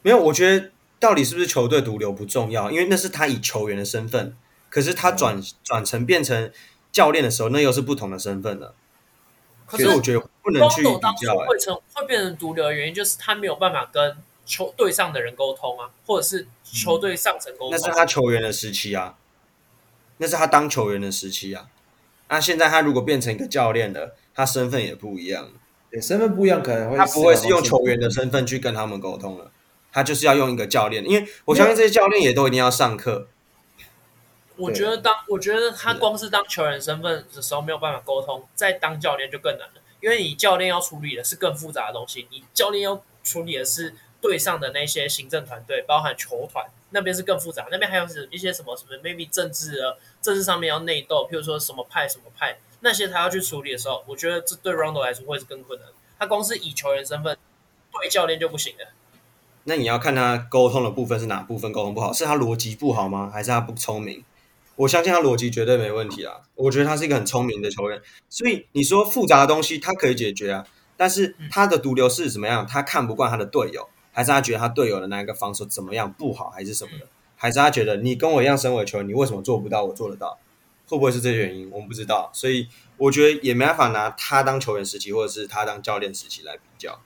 [0.00, 4.34] 没有，我觉得到底是不是球队毒瘤不重要，因为那是他以球员的身份，
[4.70, 6.50] 可是他转、嗯、转成变成
[6.90, 8.74] 教练的时候，那又是不同的身份了。
[9.66, 11.36] 可是我觉得不能去比较。
[11.36, 17.70] 会成会变成毒瘤的原因，就是他没有办法跟球队上的人沟通啊，或者是球队上层沟通。
[17.70, 19.16] 那是他球员的时期啊。
[20.18, 21.66] 那是他当球员的时期啊，
[22.28, 25.50] 那现在他如果变成一个教练了，他身份也不一样。
[25.90, 29.50] 对，身份不一样，可能会他不会是用球员的身份去跟他们沟通了。
[29.90, 33.26] 他就是要用一个教练，因为我相信这些教练也都一定要上课。
[34.56, 55.88] 我觉得当我觉得他光是当球员身份的时候没有办法沟通，再当教练就更难了，因为你教练要处理的是更复杂的东西，你教练要处理的是队上的那些行政团队，包含球团那边是更复杂，那边还有是一些什么什么 maybe 政治的政治上面要内斗，譬如说什么派什么派那些他要去处理的时候，我觉得这对 Rondo 来说会是更困难。
[56.18, 57.36] 他光是以球员身份
[57.92, 58.92] 对教练就不行了。
[59.64, 62.12] 那你要看他沟通的部分是哪部分沟通不好？
[62.12, 63.30] 是他逻辑不好吗？
[63.32, 64.24] 还是他不聪明？
[64.76, 66.42] 我相信他逻辑绝对没问题啊。
[66.54, 70.66] 我觉得他是一个很聪明的球员，所以你说复杂的东西他可以解决啊。
[70.96, 72.66] 但是他的毒瘤是怎么样？
[72.66, 77.06] 他看不惯他的队友，还是他觉得他队友的那一个防守怎么样不好，还是什么的？
[77.36, 79.82] 还是他觉得你跟我一样身为球员，你为什么做不到？
[79.84, 80.38] 我做得到，
[80.86, 81.68] 会不会是这些原因？
[81.72, 82.30] 我们不知道。
[82.32, 87.00] 所以我觉得也没办法拿他当球员时期，或者是他当教练时期来比较。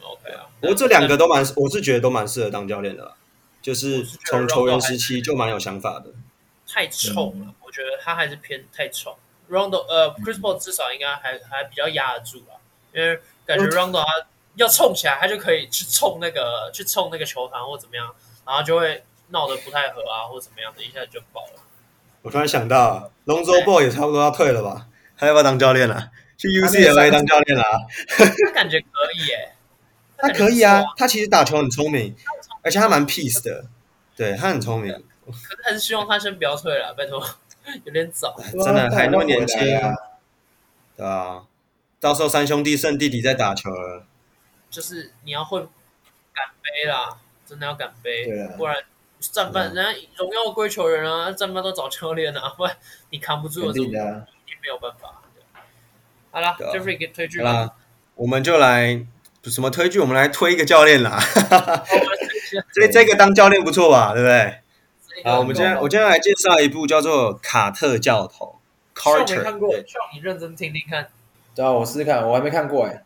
[0.00, 3.14] OK 啊，不过这两个都蛮，我是觉得都蛮适合当教练的啦，
[3.60, 6.12] 就是从球员时期就蛮有想法的。
[6.66, 9.14] 太冲了，嗯、我觉得他还是偏太冲。
[9.50, 12.56] Rondo 呃，Chris Paul 至少应该还还比较压得住啊，
[12.94, 18.14] 因为感觉 Rondo 他要冲起来，他就可以去冲那个去冲那个球坛或怎么样，
[18.46, 21.60] 然后就会闹得不太和啊，或怎么样的，一下子就爆了。
[22.22, 24.86] 我突然想到，Lonzo Ball 也差不多要退了吧？
[25.16, 26.10] 他要不要当教练了？
[26.36, 27.64] 去 UCLA 当教练了？
[28.18, 28.86] 他感觉可
[29.16, 29.52] 以耶。
[30.16, 32.14] 他可以啊，他其实打球很聪明，
[32.62, 33.66] 而且他蛮 peace 的，
[34.16, 34.92] 对，他很聪明。
[35.26, 37.22] 可是还是希望他先不要退了，拜托，
[37.84, 38.34] 有点早。
[38.52, 39.92] 真的还那么年轻啊？
[40.96, 41.42] 对啊，
[42.00, 44.06] 到时候三兄弟剩弟弟在打球了。
[44.74, 47.16] 就是你要会敢背啦，
[47.46, 48.76] 真的要干杯，不然
[49.20, 49.82] 战犯人家
[50.16, 52.76] 荣耀归球员啊，战犯都找教练啊， 不然
[53.10, 55.22] 你扛不住的，一定没有办法。
[56.32, 57.74] 好了，Jeffrey 给推剧了，
[58.16, 59.06] 我们就来。
[59.44, 60.00] 什么推剧？
[60.00, 61.20] 我们来推一个教练啦！
[62.72, 64.14] 这这个当教练不错吧？
[64.14, 64.62] 对不对？
[65.22, 68.58] 好，我们今天我今天来介绍一部叫做《卡特教头》。
[68.98, 71.08] Carter 没看过，需要你认真听听看。
[71.54, 73.03] 对啊，我试试看，我还没看过哎。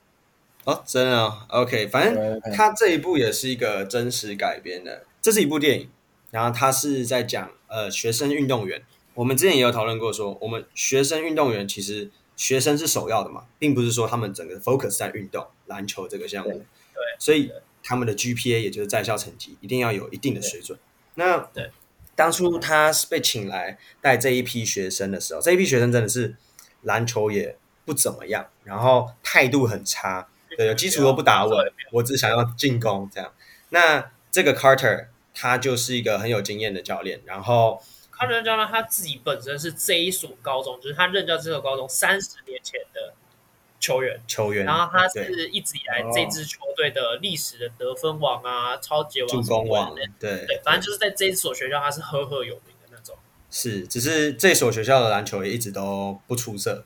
[0.69, 5.89] 哦，真的哦？OK，反正他这一部也是一个真实改编的，这是一部电影，
[6.31, 8.83] 然后他是在讲呃学生运动员。
[9.15, 12.11] 我们之前也有讨论过说，说我们学生运动员其实。
[12.39, 17.51] 学生是首要的嘛，并不是说他们整个 focus 在运动篮球这个项目，对，所以
[17.83, 20.79] 他们的 GPA 也就是在校成绩一定要有一定的水准。
[21.17, 21.73] 那对，
[22.15, 26.37] 当初他是被请来带这一批学生的时候，这一批学生真的是
[26.83, 30.29] 篮球也不怎么样，然后态度很差，
[30.59, 33.33] 对，基础都不打稳，我只想要进攻这样。
[33.69, 37.81] 那这个 Carter 他就是一个很有经验的教练，然后。
[38.13, 43.15] Carter 教练，他自己本身是这一所高中，就是他任教这所高中三十年前的
[43.79, 44.67] 球员，球员。
[44.67, 53.15] 然后他是一直以来这支球队的历史的得分王啊，哦、超级王、助攻王，对对，反正就是在这一所学校，他是赫赫有名的那种。
[53.49, 56.85] 是，只是这所学校的篮球也一直都不出色。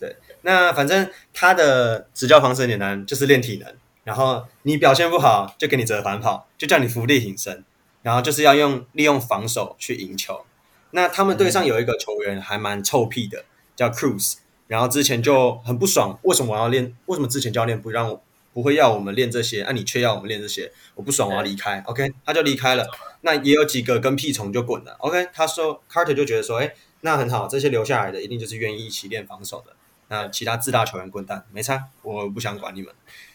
[0.00, 3.74] 对，那反正他的执教方式很简单，就是练体能，
[4.04, 7.64] 然后你表现不好，就给你折返跑，就叫你伏地挺身，
[8.02, 10.44] 然后就是要用利用防守去赢球。
[10.90, 14.34] 那他们队上有一个球员还蛮臭屁的，叫 Cruz，
[14.66, 16.94] 然后之前就很不爽，为什么我要练？
[17.06, 18.22] 为什么之前教练不让我
[18.52, 19.62] 不会要我们练这些？
[19.62, 21.82] 啊，你却要我们练这些，我不爽，我要离开。
[21.86, 22.86] OK，他就离开了。
[23.22, 24.96] 那也有几个跟屁虫就滚了。
[24.98, 29.74] OK，他说 Carter 就觉得说，哎，那很好，这些留下来的一定就是愿意一起练防守的。
[30.12, 32.92] 那其他自大球员滚蛋，没差，我不想管你们。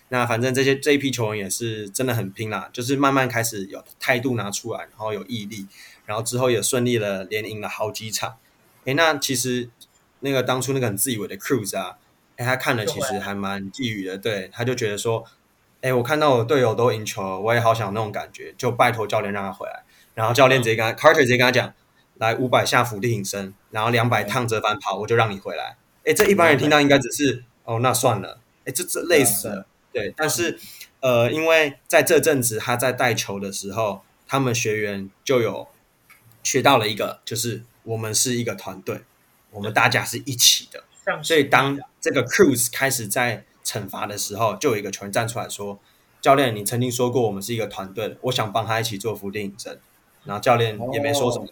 [0.09, 5.65] 那反正这些这一批球员也是真的很拼啦，就是慢慢开始有态度拿出来，然后有毅力。
[6.05, 8.37] 然后之后也顺利的连赢了好几场，
[8.85, 9.71] 诶，那其实
[10.19, 11.97] 那个当初那个很自以为的 Cruz 啊，
[12.35, 15.25] 诶，他看了其实还蛮抑郁的，对，他就觉得说，
[15.81, 19.83] 诶，我看到我队友都赢球，我也好想那种感觉，就拜托教练让他回来。
[20.13, 21.73] 然后教练直接跟他、嗯、Carter 直接跟他讲，
[22.17, 25.75] 来五百下伏地挺身，然后两百趟折返跑，我就让你回来。
[26.07, 30.13] 诶，这一般人听到应该只是哦，那算了，哎，这这累死了，对。
[30.17, 30.57] 但是
[31.01, 35.67] 呃，因为在这阵子他在带球的时候，他们学员就有。
[36.43, 39.01] 学到了一个，就是我们是一个团队，
[39.51, 40.81] 我们大家是一起的。
[41.21, 45.77] 所以当这个 Cruz 开始在惩罚的时候，就有一个球员站出来说
[46.21, 49.77] ：“教练，你曾经说过我们是一个团队，我想帮他一起做伏地挺身。”
[50.23, 51.47] 然后教练也没说什么，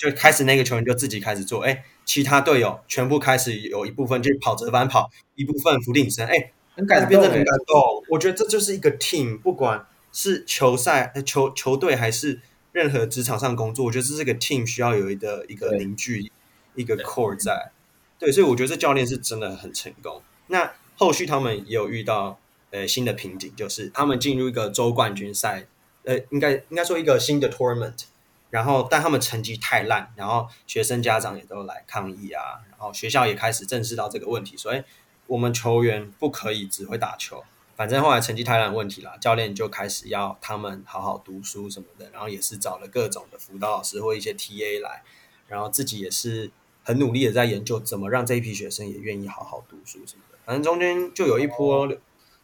[0.00, 1.62] 就开始那个球员就自己开始做。
[1.62, 6.26] 哎，其他队友全部开始有一部分就跑折返跑，一部分伏地挺身。
[6.26, 8.04] 哎，很感变得很感动。
[8.08, 12.40] 我觉得这就是一个 team，不管是球赛、球球队还是。
[12.72, 16.30] 任何职场上工作，我觉得这是个 team 需要有一个一个凝聚，
[16.76, 17.72] 一个 core 在。
[18.16, 20.22] 对，所以我觉得这教练是真的很成功。
[20.46, 22.38] 那后续他们也有遇到
[22.70, 25.66] 呃新的瓶颈，就是他们进入一个州冠军赛
[26.04, 28.04] 呃，应该应该说一个新的 tournament，
[28.50, 34.82] 然后但他们成绩太烂，然后学生家长也都来抗议啊，然后学校也开始正视到这个问题，所以
[35.26, 37.42] 我们球员不可以只会打球。
[37.76, 45.02] 反正后来成绩太烂问题啦，教练就开始要他们好好读书什么的，然后也是找了各种的辅导老师或一些 TA 来，
[45.48, 46.50] 然后自己也是
[46.82, 50.38] 很努力的在研究怎么让这一批学生也愿意好好读书什么的。
[50.44, 51.88] 反正中间就有一波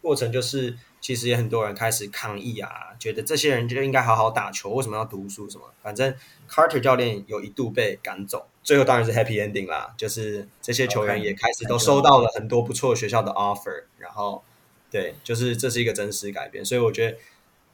[0.01, 5.65] 过程，就是其实也很多人开始抗议啊，觉得这些人就应该好好打球，为什么要读书什么？
[5.83, 6.15] 反正
[6.49, 14.43] Carter 教练有一度被赶走，最后当然是 Happy Ending 啦，就是这些球员也开始都收到了很多不错的学校的 offer，然后。
[14.89, 17.19] 对，就是这是一个真实改变，所以我觉得，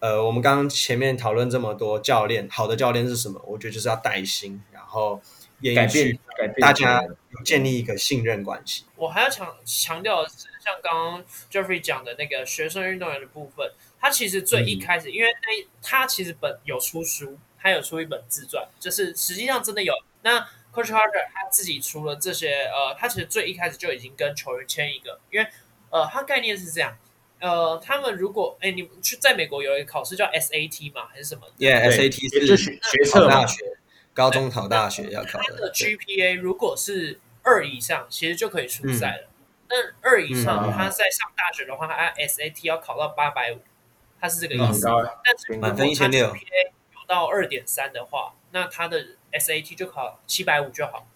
[0.01, 3.41] 呃，我们刚刚前面讨论这么多教练，好的教练是什么？
[3.47, 5.21] 我觉得就是要带薪，然后
[5.61, 7.05] 也改变，改变大家
[7.43, 8.85] 建立一个信任关系。
[8.97, 19.93] 我还要强强调的是，像刚刚 Jeffrey 讲的那个学生运动员的部分，他其实最一开始，嗯、因为那他其实本有出书，他有出一本自传，就是实际上真的有。
[20.23, 20.41] 那
[20.73, 25.47] Coach Carter 他自己除了这些，呃，他其实最一开始就已经跟球员签一个，因为。
[25.95, 26.97] 呃，他概念是这样，
[27.39, 33.63] 呃，他们如果哎，你去在美国有一个考试叫 SAT 嘛，还是什么？Yeah，SAT 是学测大学，
[34.15, 35.45] 高中考大学要考的。
[35.51, 39.29] 他的 GPA 如果是二以上，其实就可以出赛了。
[39.69, 43.61] 那二以上，他在上大学的话，他 SAT 要考到八百五，
[44.21, 44.87] 他是这个意思。
[45.25, 51.07] 但是满分一千六，GPA 有到二点三的话，那他的 SAT 就考七百五就好。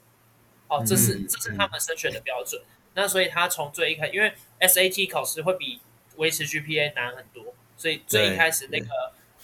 [0.68, 2.62] 哦，这是这是他们升学的标准。
[2.94, 5.80] 那所以他从最一开始，因为 SAT 考试会比
[6.16, 8.86] 维持 GPA 难很多，所以最一开始那个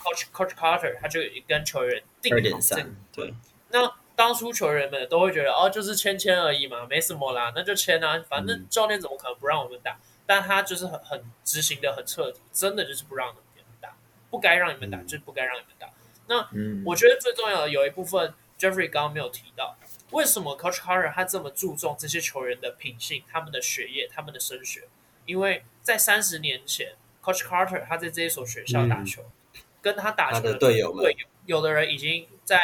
[0.00, 2.86] Coach Coach Carter 他就跟球员定好这个。
[3.12, 3.34] 对。
[3.68, 9.92] 那当初球员们都会觉得哦，就是签签而已嘛，没什么啦，那就签啊，反正教练怎么可能不让我们打？
[9.92, 13.96] 嗯、但他就是很很执行的很彻底，真的就是不让你们打，
[14.30, 15.88] 不该让你们打、嗯、就是不该让你们打。
[16.28, 19.76] 那、嗯、我觉得最重要的有一部分 Jeffrey 刚刚没有提到。
[20.12, 24.82] 为什么 Coach Carter 他这么注重这些球员的品性、他们的学业、他们的升学？
[25.24, 29.22] 因为在三十年前，Coach Carter 他在这一所学校打球，
[29.54, 32.60] 嗯、跟他打球的队友，队友有的人已经在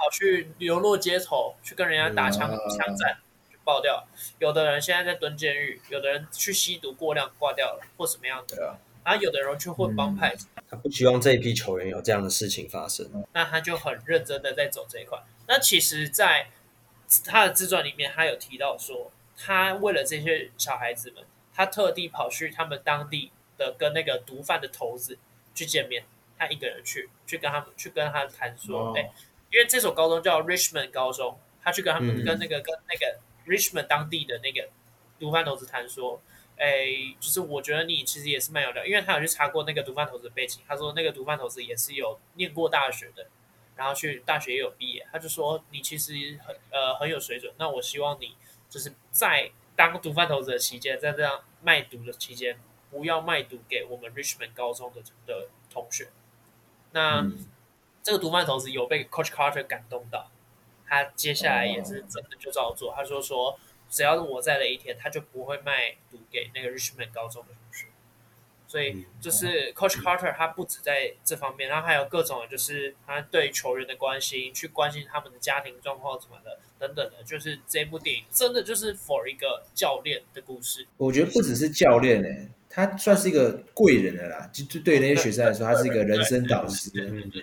[0.00, 3.18] 跑去流落街头，去跟人家打枪、嗯、枪战，
[3.52, 4.02] 就爆掉；
[4.38, 8.78] 有的人现在在蹲监狱，有的人去吸毒过量挂掉了，或什么样的。
[9.04, 15.22] 然后有的人去混帮派、嗯，他不希望这一批球员有这样的事情发生，那他就很认真的在走这一块。
[15.46, 16.48] 那其实，在
[17.26, 21.24] 他的自传里面，他有提到说，他为了这些小孩子们，
[21.54, 25.18] 他特地跑去他们当地的跟那个毒贩的头子
[25.54, 26.04] 去见面，
[26.38, 29.10] 他一个人去，去跟他们去跟他谈说，哎、哦，
[29.50, 34.68] 因为这所高中叫 Richmond 高中，他去跟他们、嗯、跟那个跟那个 Richmond 当地的那个
[35.18, 36.20] 毒贩头子谈说，
[36.56, 36.86] 哎，
[37.20, 43.26] 就是我觉得你其实也是蛮有料，因为他有去查过那个毒贩头子的背景，他说那个毒贩头子也是有念过大学的。
[43.76, 46.12] 然后去大学也有毕业，他就说你其实
[46.44, 47.50] 很呃很有水准。
[47.56, 48.36] 那我希望你
[48.68, 52.58] 就是在当毒贩头子的期间，在这样卖毒的期间，
[52.90, 56.08] 不要卖毒给我们 Richmond 高中的的同学。
[56.92, 57.46] 那、嗯、
[58.02, 60.30] 这个毒贩头子有被 Coach Carter 感动到，
[60.86, 62.92] 他接下来也是真的就照做。
[62.94, 67.86] 他说说只要是我在的一天，他就不会卖毒给那个 Richmond 高中的同学。
[68.66, 77.20] 所以就是 Coach Carter，他不止在这方面，然后还有各种就是他对球员的关心，去关心他们的家庭状况什么的等等的。
[77.24, 80.86] 就是这部电影真的就是 for 一个教练的故事。
[80.98, 84.48] 我觉得不只是教练诶、欸，他算是一个贵人了啦。
[84.50, 86.90] 就就对那些学生来说，他是一个人生导师。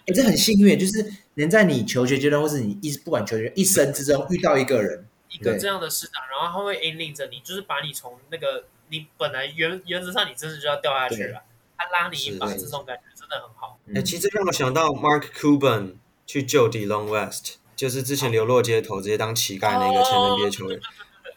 [0.08, 8.64] 哎，这很幸运，就是能在你求学阶段，或是你一不管求学一生之中遇到一个人，一个这样的师长，然后他会引领着你，就是把你从那个。
[8.90, 11.42] 你本来原原则上你真的就要掉下去了，
[11.78, 13.78] 他拉你一把，这种感觉真的很好。
[13.90, 20.80] 哎、欸，其实让我想到 Mark Cuban 去救 Delon West，就是之前流落街头直接当乞丐那个前 NBA 球员，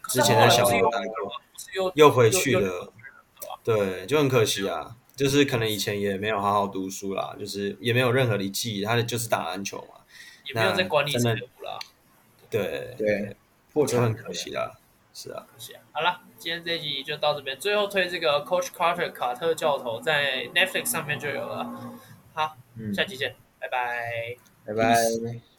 [0.08, 2.92] 之前在小牛待过，又回去了，
[3.62, 10.00] 对，就很可惜啊，就是可能以前也没有好好读书啦，就是也没有任何的记忆，他就是打篮球嘛，
[10.46, 11.78] 也没有在管理真的啦，
[12.48, 13.36] 对对，
[13.74, 14.76] 或者很可惜啦。
[15.12, 15.82] 是啊，可惜啊。
[15.92, 17.58] 好了，今天这一集就到这边。
[17.58, 21.92] 最后推这个 Coach Carter 卡特教头在 Netflix 上面就有了。
[22.32, 25.40] 好，嗯、下期见，拜拜，拜拜。